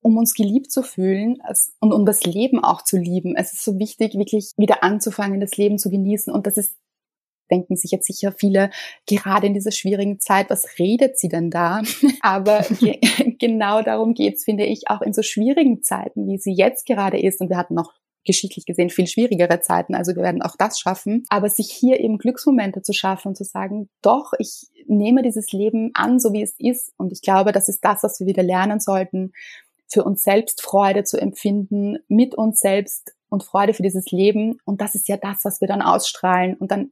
[0.01, 1.37] um uns geliebt zu fühlen
[1.79, 3.35] und um das Leben auch zu lieben.
[3.37, 6.33] Es ist so wichtig, wirklich wieder anzufangen, das Leben zu genießen.
[6.33, 6.75] Und das ist,
[7.49, 8.71] denken sich jetzt sicher viele,
[9.05, 11.81] gerade in dieser schwierigen Zeit, was redet sie denn da?
[12.21, 12.99] Aber ge
[13.39, 17.39] genau darum geht's, finde ich, auch in so schwierigen Zeiten, wie sie jetzt gerade ist.
[17.39, 17.93] Und wir hatten noch
[18.27, 19.95] geschichtlich gesehen viel schwierigere Zeiten.
[19.95, 21.25] Also wir werden auch das schaffen.
[21.29, 25.91] Aber sich hier eben Glücksmomente zu schaffen und zu sagen, doch, ich nehme dieses Leben
[25.95, 26.93] an, so wie es ist.
[26.97, 29.33] Und ich glaube, das ist das, was wir wieder lernen sollten,
[29.87, 34.59] für uns selbst Freude zu empfinden, mit uns selbst und Freude für dieses Leben.
[34.65, 36.55] Und das ist ja das, was wir dann ausstrahlen.
[36.55, 36.91] Und dann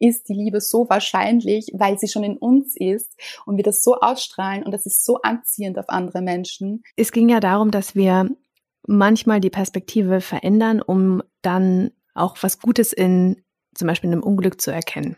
[0.00, 3.14] ist die Liebe so wahrscheinlich, weil sie schon in uns ist
[3.44, 6.82] und wir das so ausstrahlen und das ist so anziehend auf andere Menschen.
[6.96, 8.30] Es ging ja darum, dass wir
[8.86, 13.42] manchmal die Perspektive verändern, um dann auch was Gutes in
[13.74, 15.16] zum Beispiel in einem Unglück zu erkennen.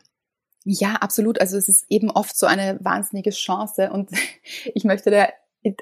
[0.64, 1.40] Ja, absolut.
[1.40, 4.10] Also es ist eben oft so eine wahnsinnige Chance und
[4.74, 5.28] ich möchte da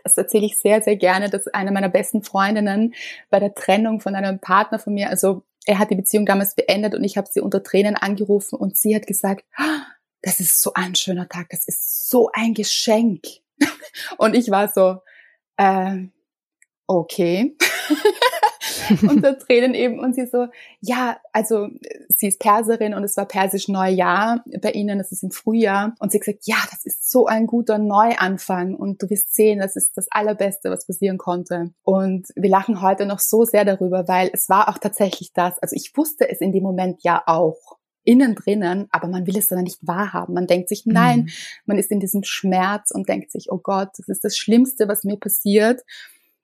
[0.04, 2.94] das erzähle ich sehr, sehr gerne, dass eine meiner besten Freundinnen
[3.30, 6.94] bei der Trennung von einem Partner von mir, also er hat die Beziehung damals beendet
[6.94, 9.86] und ich habe sie unter Tränen angerufen und sie hat gesagt, ah,
[10.22, 13.22] das ist so ein schöner Tag, das ist so ein Geschenk.
[14.18, 14.98] Und ich war so,
[15.56, 16.08] äh,
[16.86, 17.56] okay.
[19.02, 19.98] unter Tränen eben.
[19.98, 20.46] Und sie so,
[20.80, 21.68] ja, also
[22.08, 25.94] sie ist Perserin und es war persisch Neujahr bei ihnen, es ist im Frühjahr.
[25.98, 29.76] Und sie gesagt, ja, das ist so ein guter Neuanfang und du wirst sehen, das
[29.76, 31.72] ist das Allerbeste, was passieren konnte.
[31.82, 35.58] Und wir lachen heute noch so sehr darüber, weil es war auch tatsächlich das.
[35.58, 39.48] Also ich wusste es in dem Moment ja auch innen drinnen, aber man will es
[39.48, 40.34] dann nicht wahrhaben.
[40.34, 41.28] Man denkt sich, nein, mhm.
[41.66, 45.04] man ist in diesem Schmerz und denkt sich, oh Gott, das ist das Schlimmste, was
[45.04, 45.82] mir passiert.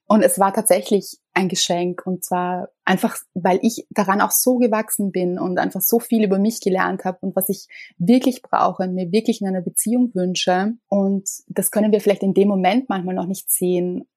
[0.09, 5.11] Und es war tatsächlich ein Geschenk und zwar einfach, weil ich daran auch so gewachsen
[5.11, 7.67] bin und einfach so viel über mich gelernt habe und was ich
[7.99, 10.75] wirklich brauche und mir wirklich in einer Beziehung wünsche.
[10.89, 14.09] Und das können wir vielleicht in dem Moment manchmal noch nicht sehen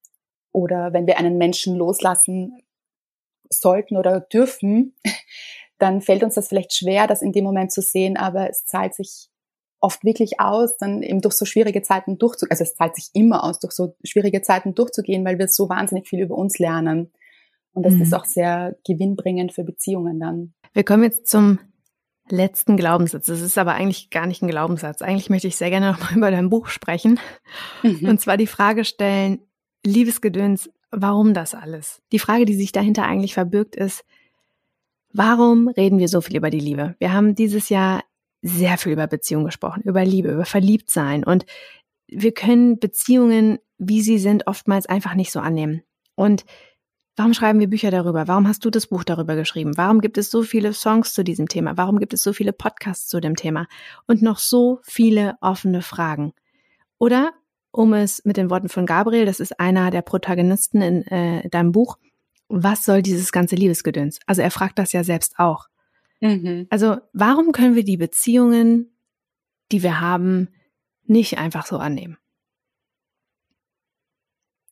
[0.51, 2.61] oder wenn wir einen Menschen loslassen
[3.49, 4.95] sollten oder dürfen,
[5.79, 8.93] dann fällt uns das vielleicht schwer, das in dem Moment zu sehen, aber es zahlt
[8.93, 9.29] sich
[9.79, 12.51] oft wirklich aus, dann eben durch so schwierige Zeiten durchzugehen.
[12.51, 16.07] Also es zahlt sich immer aus, durch so schwierige Zeiten durchzugehen, weil wir so wahnsinnig
[16.07, 17.11] viel über uns lernen.
[17.73, 18.01] Und das mhm.
[18.01, 20.53] ist auch sehr gewinnbringend für Beziehungen dann.
[20.73, 21.59] Wir kommen jetzt zum
[22.29, 23.27] letzten Glaubenssatz.
[23.27, 25.01] Das ist aber eigentlich gar nicht ein Glaubenssatz.
[25.01, 27.19] Eigentlich möchte ich sehr gerne nochmal über dein Buch sprechen.
[27.83, 28.07] Mhm.
[28.07, 29.39] Und zwar die Frage stellen,
[29.85, 32.01] Liebesgedöns, warum das alles?
[32.11, 34.03] Die Frage, die sich dahinter eigentlich verbirgt, ist,
[35.11, 36.95] Warum reden wir so viel über die Liebe?
[36.99, 38.03] Wir haben dieses Jahr
[38.41, 41.45] sehr viel über Beziehungen gesprochen, über Liebe, über Verliebtsein und
[42.11, 45.83] wir können Beziehungen, wie sie sind, oftmals einfach nicht so annehmen.
[46.15, 46.43] Und
[47.15, 48.27] warum schreiben wir Bücher darüber?
[48.27, 49.77] Warum hast du das Buch darüber geschrieben?
[49.77, 51.77] Warum gibt es so viele Songs zu diesem Thema?
[51.77, 53.67] Warum gibt es so viele Podcasts zu dem Thema?
[54.07, 56.33] Und noch so viele offene Fragen.
[56.97, 57.31] Oder,
[57.71, 61.71] um es mit den Worten von Gabriel, das ist einer der Protagonisten in äh, deinem
[61.71, 61.97] Buch,
[62.47, 64.19] was soll dieses ganze Liebesgedöns?
[64.25, 65.68] Also er fragt das ja selbst auch.
[66.21, 66.67] Mhm.
[66.69, 68.91] Also warum können wir die Beziehungen,
[69.71, 70.49] die wir haben,
[71.05, 72.17] nicht einfach so annehmen?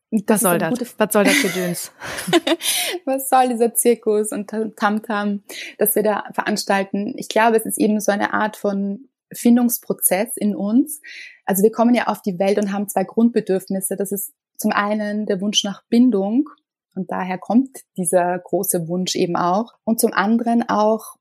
[0.10, 0.96] Das Was soll das?
[0.98, 1.92] Was soll das Gedöns?
[3.06, 5.44] Was soll dieser Zirkus und Tamtam,
[5.78, 7.14] das wir da veranstalten?
[7.18, 11.02] Ich glaube, es ist eben so eine Art von Findungsprozess in uns.
[11.46, 13.98] Also wir kommen ja auf die Welt und haben zwei Grundbedürfnisse.
[13.98, 16.50] Das ist zum einen der Wunsch nach Bindung
[16.96, 19.74] und daher kommt dieser große Wunsch eben auch.
[19.84, 21.16] Und zum anderen auch,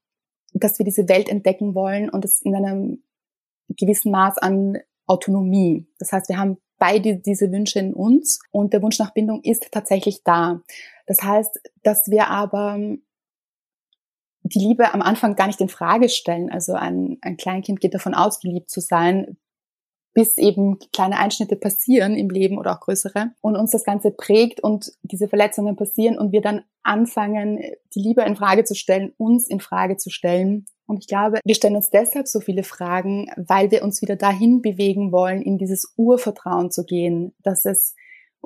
[0.61, 3.02] dass wir diese Welt entdecken wollen und es in einem
[3.68, 5.86] gewissen Maß an Autonomie.
[5.98, 9.68] Das heißt, wir haben beide diese Wünsche in uns und der Wunsch nach Bindung ist
[9.70, 10.62] tatsächlich da.
[11.07, 12.78] Das heißt, dass wir aber
[14.42, 16.50] die Liebe am Anfang gar nicht in Frage stellen.
[16.50, 19.36] Also ein, ein Kleinkind geht davon aus, geliebt zu sein,
[20.16, 24.60] bis eben kleine Einschnitte passieren im Leben oder auch größere und uns das Ganze prägt
[24.60, 27.60] und diese Verletzungen passieren und wir dann anfangen,
[27.94, 30.64] die Liebe in Frage zu stellen, uns in Frage zu stellen.
[30.86, 34.62] Und ich glaube, wir stellen uns deshalb so viele Fragen, weil wir uns wieder dahin
[34.62, 37.94] bewegen wollen, in dieses Urvertrauen zu gehen, dass es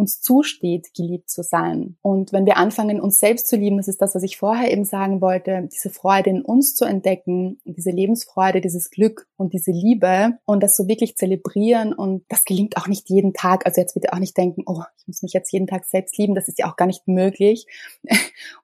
[0.00, 1.96] uns zusteht, geliebt zu sein.
[2.02, 4.84] Und wenn wir anfangen, uns selbst zu lieben, das ist das, was ich vorher eben
[4.84, 10.38] sagen wollte, diese Freude in uns zu entdecken, diese Lebensfreude, dieses Glück und diese Liebe
[10.46, 13.66] und das so wirklich zelebrieren und das gelingt auch nicht jeden Tag.
[13.66, 16.34] Also jetzt bitte auch nicht denken, oh, ich muss mich jetzt jeden Tag selbst lieben,
[16.34, 17.66] das ist ja auch gar nicht möglich.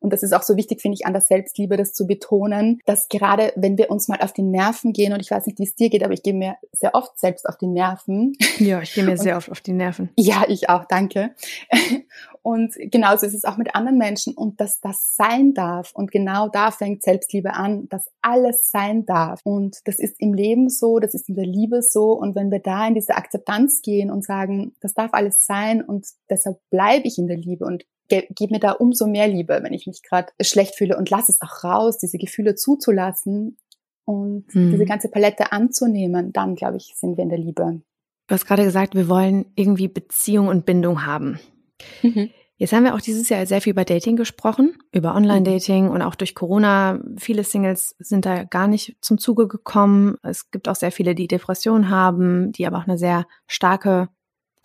[0.01, 3.09] Und das ist auch so wichtig, finde ich, an der Selbstliebe, das zu betonen, dass
[3.09, 5.75] gerade wenn wir uns mal auf die Nerven gehen, und ich weiß nicht, wie es
[5.75, 8.35] dir geht, aber ich gehe mir sehr oft selbst auf die Nerven.
[8.59, 10.11] Ja, ich gehe mir und, sehr oft auf die Nerven.
[10.17, 11.35] Ja, ich auch, danke.
[12.47, 15.91] Und genauso ist es auch mit anderen Menschen und dass das sein darf.
[15.93, 19.41] Und genau da fängt Selbstliebe an, dass alles sein darf.
[19.43, 22.13] Und das ist im Leben so, das ist in der Liebe so.
[22.13, 26.07] Und wenn wir da in diese Akzeptanz gehen und sagen, das darf alles sein und
[26.31, 29.87] deshalb bleibe ich in der Liebe und gebe mir da umso mehr Liebe, wenn ich
[29.87, 33.57] mich gerade schlecht fühle und lass es auch raus, diese Gefühle zuzulassen
[34.05, 34.71] und hm.
[34.71, 37.83] diese ganze Palette anzunehmen, dann glaube ich, sind wir in der Liebe.
[38.29, 41.39] Du hast gerade gesagt, wir wollen irgendwie Beziehung und Bindung haben.
[42.03, 42.31] Mhm.
[42.59, 46.15] Jetzt haben wir auch dieses Jahr sehr viel über Dating gesprochen, über Online-Dating und auch
[46.15, 47.01] durch Corona.
[47.19, 50.17] Viele Singles sind da gar nicht zum Zuge gekommen.
[50.23, 54.09] Es gibt auch sehr viele, die Depressionen haben, die aber auch eine sehr starke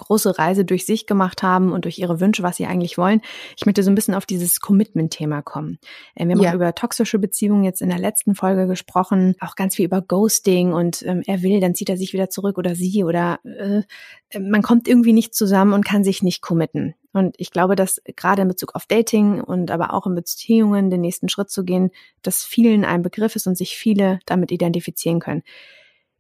[0.02, 3.22] große Reise durch sich gemacht haben und durch ihre Wünsche, was sie eigentlich wollen.
[3.58, 5.80] Ich möchte so ein bisschen auf dieses Commitment-Thema kommen.
[6.16, 6.52] Äh, wir haben ja.
[6.52, 10.74] auch über toxische Beziehungen jetzt in der letzten Folge gesprochen, auch ganz viel über Ghosting
[10.74, 13.82] und ähm, er will, dann zieht er sich wieder zurück oder sie oder äh,
[14.40, 16.96] man kommt irgendwie nicht zusammen und kann sich nicht committen.
[17.14, 21.02] Und ich glaube, dass gerade in Bezug auf Dating und aber auch in Beziehungen den
[21.02, 21.92] nächsten Schritt zu gehen,
[22.22, 25.44] dass vielen ein Begriff ist und sich viele damit identifizieren können.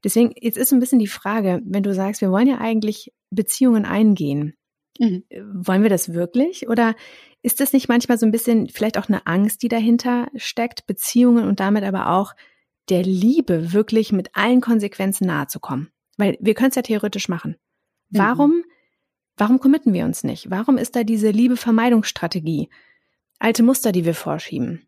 [0.04, 3.86] Deswegen, jetzt ist ein bisschen die Frage, wenn du sagst, wir wollen ja eigentlich Beziehungen
[3.86, 4.56] eingehen,
[5.00, 5.24] mhm.
[5.30, 6.68] Äh, wollen wir das wirklich?
[6.70, 6.96] Oder
[7.42, 11.48] ist das nicht manchmal so ein bisschen vielleicht auch eine Angst, die dahinter steckt, Beziehungen
[11.48, 12.34] und damit aber auch
[12.90, 15.90] der Liebe wirklich mit allen Konsequenzen nahe zu kommen?
[16.18, 17.58] Weil wir können es ja theoretisch machen.
[18.10, 18.18] Mhm.
[18.18, 18.64] Warum,
[19.38, 20.50] warum committen wir uns nicht?
[20.50, 22.70] Warum ist da diese Liebevermeidungsstrategie?
[23.42, 24.88] alte Muster, die wir vorschieben,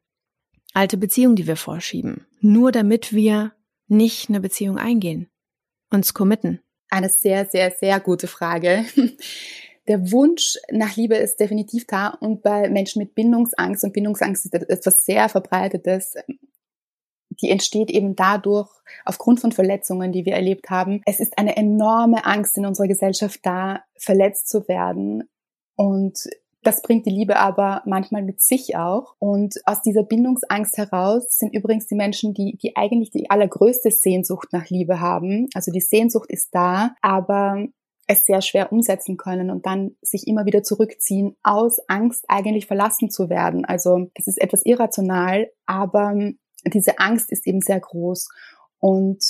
[0.74, 3.54] alte Beziehungen, die wir vorschieben, nur damit wir
[3.88, 5.30] nicht eine Beziehung eingehen,
[5.92, 6.62] uns committen?
[6.90, 8.86] Eine sehr, sehr, sehr gute Frage.
[9.88, 14.54] Der Wunsch nach Liebe ist definitiv da und bei Menschen mit Bindungsangst und Bindungsangst ist
[14.54, 16.16] etwas sehr verbreitetes.
[17.42, 18.70] Die entsteht eben dadurch,
[19.04, 21.02] aufgrund von Verletzungen, die wir erlebt haben.
[21.06, 25.28] Es ist eine enorme Angst in unserer Gesellschaft da, verletzt zu werden.
[25.76, 26.30] Und
[26.64, 29.16] das bringt die Liebe aber manchmal mit sich auch.
[29.20, 34.50] Und aus dieser Bindungsangst heraus sind übrigens die Menschen, die, die eigentlich die allergrößte Sehnsucht
[34.52, 35.48] nach Liebe haben.
[35.54, 37.66] Also die Sehnsucht ist da, aber
[38.08, 43.10] es sehr schwer umsetzen können und dann sich immer wieder zurückziehen aus Angst eigentlich verlassen
[43.10, 43.66] zu werden.
[43.66, 46.14] Also das ist etwas irrational, aber
[46.66, 48.30] diese Angst ist eben sehr groß
[48.80, 49.24] und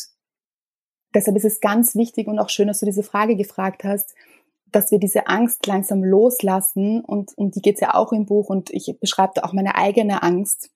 [1.14, 4.16] deshalb ist es ganz wichtig und auch schön, dass du diese Frage gefragt hast,
[4.76, 8.70] dass wir diese Angst langsam loslassen und um die geht's ja auch im Buch und
[8.72, 10.70] ich beschreibe da auch meine eigene Angst,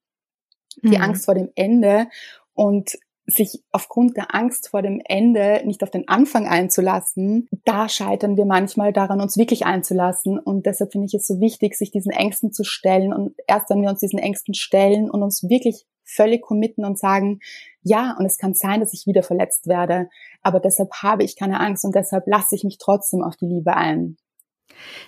[0.83, 1.01] die mhm.
[1.01, 2.07] Angst vor dem Ende
[2.53, 8.37] und sich aufgrund der Angst vor dem Ende nicht auf den Anfang einzulassen, da scheitern
[8.37, 10.39] wir manchmal daran, uns wirklich einzulassen.
[10.39, 13.11] Und deshalb finde ich es so wichtig, sich diesen Ängsten zu stellen.
[13.11, 17.39] Und erst wenn wir uns diesen Ängsten stellen und uns wirklich völlig committen und sagen,
[17.87, 20.09] ja, und es kann sein, dass ich wieder verletzt werde,
[20.41, 23.75] aber deshalb habe ich keine Angst und deshalb lasse ich mich trotzdem auf die Liebe
[23.75, 24.17] ein.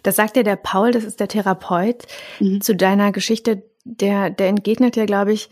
[0.04, 2.08] Das sagt ja der Paul, das ist der Therapeut,
[2.40, 2.62] mhm.
[2.62, 5.50] zu deiner Geschichte, der, der entgegnet ja, glaube ich,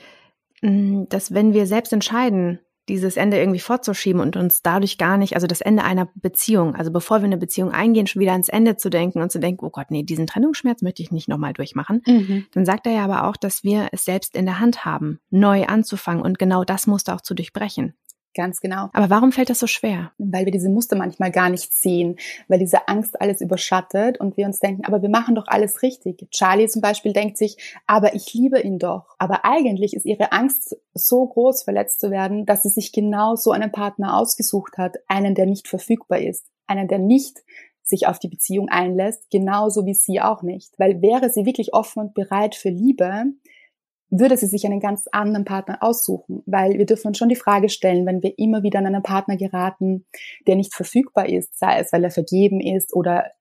[0.61, 2.59] mm, dass wenn wir selbst entscheiden,
[2.89, 6.91] dieses Ende irgendwie vorzuschieben und uns dadurch gar nicht, also das Ende einer Beziehung, also
[6.91, 9.69] bevor wir eine Beziehung eingehen, schon wieder ans Ende zu denken und zu denken, oh
[9.69, 12.01] Gott, nee, diesen Trennungsschmerz möchte ich nicht nochmal durchmachen.
[12.05, 12.45] Mhm.
[12.53, 15.65] Dann sagt er ja aber auch, dass wir es selbst in der Hand haben, neu
[15.65, 17.93] anzufangen und genau das musste auch zu durchbrechen.
[18.37, 18.89] Ganz genau.
[18.93, 20.11] Aber warum fällt das so schwer?
[20.19, 22.17] Weil wir diese Muster manchmal gar nicht sehen,
[22.47, 26.27] weil diese Angst alles überschattet und wir uns denken, aber wir machen doch alles richtig.
[26.29, 27.57] Charlie zum Beispiel denkt sich,
[27.87, 29.15] aber ich liebe ihn doch.
[29.17, 33.49] Aber eigentlich ist ihre Angst so groß, verletzt zu werden, dass sie sich genau so
[33.49, 37.39] einen Partner ausgesucht hat, einen, der nicht verfügbar ist, einen, der nicht
[37.81, 40.77] sich auf die Beziehung einlässt, genauso wie sie auch nicht.
[40.77, 43.23] Weil wäre sie wirklich offen und bereit für Liebe,
[44.09, 47.69] würde sie sich einen ganz anderen Partner aussuchen, weil wir dürfen uns schon die Frage
[47.69, 50.05] stellen, wenn wir immer wieder an einen Partner geraten,
[50.47, 53.31] der nicht verfügbar ist, sei es, weil er vergeben ist oder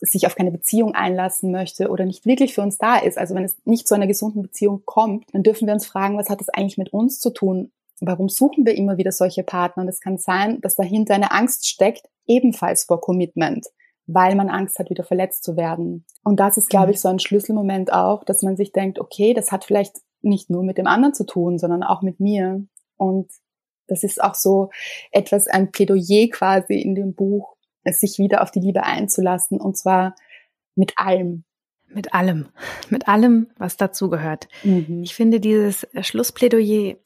[0.00, 3.44] sich auf keine Beziehung einlassen möchte oder nicht wirklich für uns da ist, also wenn
[3.44, 6.48] es nicht zu einer gesunden Beziehung kommt, dann dürfen wir uns fragen, was hat das
[6.48, 7.70] eigentlich mit uns zu tun?
[8.00, 9.84] Warum suchen wir immer wieder solche Partner?
[9.84, 13.68] Und es kann sein, dass dahinter eine Angst steckt, ebenfalls vor Commitment
[14.14, 16.04] weil man Angst hat, wieder verletzt zu werden.
[16.24, 19.52] Und das ist, glaube ich, so ein Schlüsselmoment auch, dass man sich denkt, okay, das
[19.52, 22.64] hat vielleicht nicht nur mit dem anderen zu tun, sondern auch mit mir.
[22.96, 23.30] Und
[23.88, 24.70] das ist auch so
[25.10, 29.76] etwas, ein Plädoyer quasi in dem Buch, es sich wieder auf die Liebe einzulassen und
[29.76, 30.14] zwar
[30.74, 31.44] mit allem.
[31.88, 32.48] Mit allem,
[32.88, 34.48] mit allem, was dazugehört.
[34.62, 35.02] Mhm.
[35.02, 36.96] Ich finde dieses Schlussplädoyer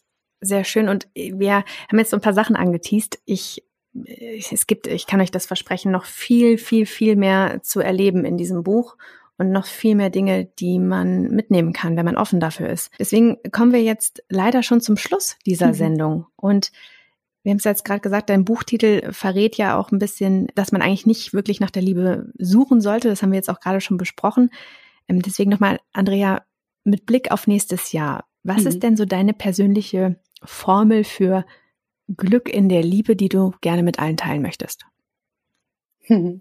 [0.40, 3.18] sehr schön und wir haben jetzt so ein paar Sachen angeteased.
[3.24, 3.64] Ich
[4.04, 8.36] es gibt, ich kann euch das versprechen, noch viel, viel, viel mehr zu erleben in
[8.36, 8.96] diesem Buch
[9.38, 12.90] und noch viel mehr Dinge, die man mitnehmen kann, wenn man offen dafür ist.
[12.98, 15.74] Deswegen kommen wir jetzt leider schon zum Schluss dieser mhm.
[15.74, 16.26] Sendung.
[16.36, 16.72] Und
[17.42, 20.82] wir haben es jetzt gerade gesagt, dein Buchtitel verrät ja auch ein bisschen, dass man
[20.82, 23.08] eigentlich nicht wirklich nach der Liebe suchen sollte.
[23.08, 24.50] Das haben wir jetzt auch gerade schon besprochen.
[25.08, 26.44] Ähm, deswegen nochmal, Andrea,
[26.84, 28.66] mit Blick auf nächstes Jahr, was mhm.
[28.68, 31.44] ist denn so deine persönliche Formel für
[32.16, 34.86] Glück in der Liebe, die du gerne mit allen teilen möchtest?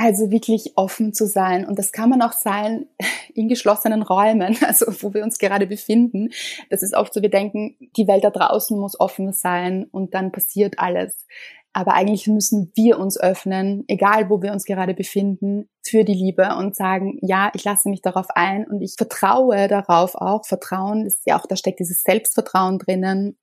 [0.00, 1.66] Also wirklich offen zu sein.
[1.66, 2.86] Und das kann man auch sein
[3.34, 6.28] in geschlossenen Räumen, also wo wir uns gerade befinden.
[6.70, 10.30] Das ist oft so, wir denken, die Welt da draußen muss offen sein und dann
[10.30, 11.26] passiert alles.
[11.72, 16.54] Aber eigentlich müssen wir uns öffnen, egal wo wir uns gerade befinden, für die Liebe
[16.56, 20.46] und sagen, ja, ich lasse mich darauf ein und ich vertraue darauf auch.
[20.46, 23.36] Vertrauen ist ja auch, da steckt dieses Selbstvertrauen drinnen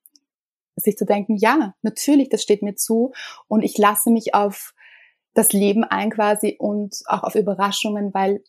[0.75, 3.13] sich zu denken, ja, natürlich, das steht mir zu
[3.47, 4.73] und ich lasse mich auf
[5.33, 8.43] das Leben ein quasi und auch auf Überraschungen, weil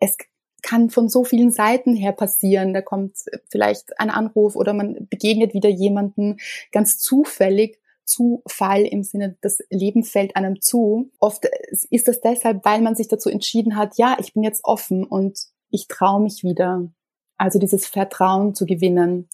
[0.00, 0.16] es
[0.62, 2.74] kann von so vielen Seiten her passieren.
[2.74, 3.16] Da kommt
[3.48, 6.38] vielleicht ein Anruf oder man begegnet wieder jemanden
[6.72, 7.78] ganz zufällig.
[8.04, 11.10] Zufall im Sinne, das Leben fällt einem zu.
[11.18, 11.44] Oft
[11.90, 15.38] ist das deshalb, weil man sich dazu entschieden hat, ja, ich bin jetzt offen und
[15.68, 16.88] ich traue mich wieder.
[17.36, 19.28] Also dieses Vertrauen zu gewinnen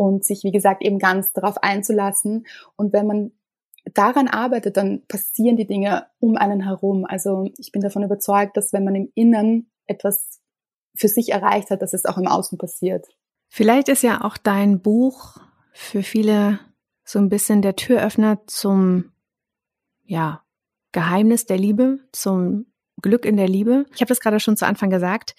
[0.00, 2.46] und sich, wie gesagt, eben ganz darauf einzulassen.
[2.74, 3.32] Und wenn man
[3.92, 7.04] daran arbeitet, dann passieren die Dinge um einen herum.
[7.04, 10.40] Also ich bin davon überzeugt, dass wenn man im Innen etwas
[10.96, 13.08] für sich erreicht hat, dass es auch im Außen passiert.
[13.50, 15.36] Vielleicht ist ja auch dein Buch
[15.74, 16.60] für viele
[17.04, 19.12] so ein bisschen der Türöffner zum,
[20.06, 20.40] ja,
[20.92, 22.72] Geheimnis der Liebe, zum
[23.02, 23.84] Glück in der Liebe.
[23.94, 25.34] Ich habe das gerade schon zu Anfang gesagt.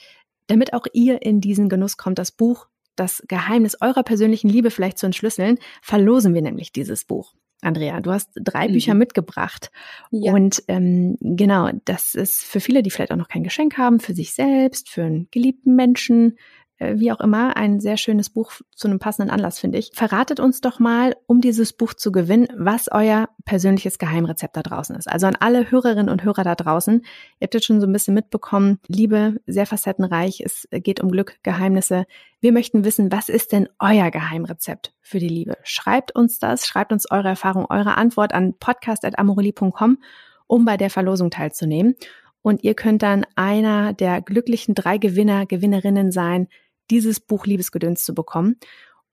[0.46, 4.98] Damit auch ihr in diesen Genuss kommt, das Buch Das Geheimnis eurer persönlichen Liebe vielleicht
[4.98, 7.34] zu entschlüsseln, verlosen wir nämlich dieses Buch.
[7.62, 8.74] Andrea, du hast drei mhm.
[8.74, 9.72] Bücher mitgebracht.
[10.10, 10.34] Ja.
[10.34, 14.14] Und ähm, genau, das ist für viele, die vielleicht auch noch kein Geschenk haben, für
[14.14, 16.38] sich selbst, für einen geliebten Menschen,
[16.82, 19.92] wie auch immer, ein sehr schönes Buch zu einem passenden Anlass, finde ich.
[19.94, 24.96] Verratet uns doch mal, um dieses Buch zu gewinnen, was euer persönliches Geheimrezept da draußen
[24.96, 25.08] ist.
[25.08, 27.02] Also an alle Hörerinnen und Hörer da draußen.
[27.40, 31.38] Ihr habt jetzt schon so ein bisschen mitbekommen, Liebe, sehr facettenreich, es geht um Glück,
[31.44, 32.06] Geheimnisse.
[32.40, 35.58] Wir möchten wissen, was ist denn euer Geheimrezept für die Liebe?
[35.64, 40.00] Schreibt uns das, schreibt uns eure Erfahrung, eure Antwort an podcast.amorelli.com,
[40.48, 41.96] um bei der Verlosung teilzunehmen.
[42.42, 46.48] Und ihr könnt dann einer der glücklichen drei Gewinner, Gewinnerinnen sein,
[46.92, 48.58] dieses Buch Liebesgedöns zu bekommen.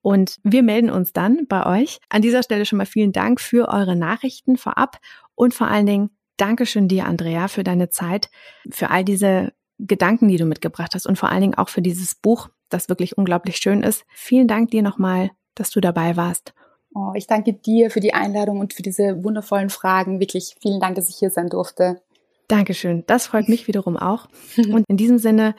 [0.03, 1.99] Und wir melden uns dann bei euch.
[2.09, 4.99] An dieser Stelle schon mal vielen Dank für eure Nachrichten vorab
[5.35, 8.31] und vor allen Dingen Dankeschön dir, Andrea, für deine Zeit,
[8.70, 12.14] für all diese Gedanken, die du mitgebracht hast und vor allen Dingen auch für dieses
[12.14, 14.05] Buch, das wirklich unglaublich schön ist.
[14.12, 16.55] Vielen Dank dir nochmal, dass du dabei warst.
[16.95, 20.20] Oh, ich danke dir für die Einladung und für diese wundervollen Fragen.
[20.20, 22.01] Wirklich vielen Dank, dass ich hier sein durfte.
[22.49, 23.05] Dankeschön.
[23.07, 24.29] Das freut mich wiederum auch.
[24.57, 25.55] Und in diesem Sinne,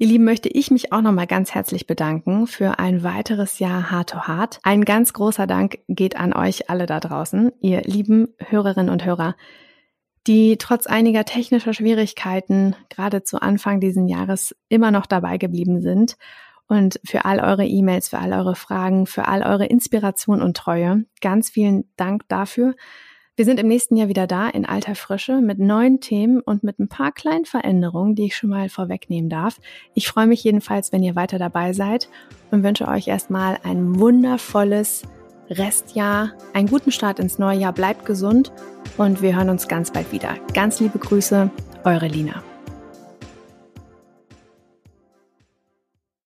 [0.00, 4.10] Ihr Lieben, möchte ich mich auch nochmal ganz herzlich bedanken für ein weiteres Jahr Hard
[4.10, 4.60] to Hard.
[4.62, 9.34] Ein ganz großer Dank geht an euch alle da draußen, ihr lieben Hörerinnen und Hörer,
[10.28, 16.16] die trotz einiger technischer Schwierigkeiten gerade zu Anfang diesen Jahres immer noch dabei geblieben sind.
[16.68, 21.06] Und für all eure E-Mails, für all eure Fragen, für all eure Inspiration und Treue.
[21.20, 22.76] Ganz vielen Dank dafür.
[23.38, 26.80] Wir sind im nächsten Jahr wieder da in alter Frische mit neuen Themen und mit
[26.80, 29.60] ein paar kleinen Veränderungen, die ich schon mal vorwegnehmen darf.
[29.94, 32.08] Ich freue mich jedenfalls, wenn ihr weiter dabei seid
[32.50, 35.02] und wünsche euch erstmal ein wundervolles
[35.50, 38.50] Restjahr, einen guten Start ins neue Jahr, bleibt gesund
[38.96, 40.34] und wir hören uns ganz bald wieder.
[40.52, 41.48] Ganz liebe Grüße,
[41.84, 42.42] eure Lina.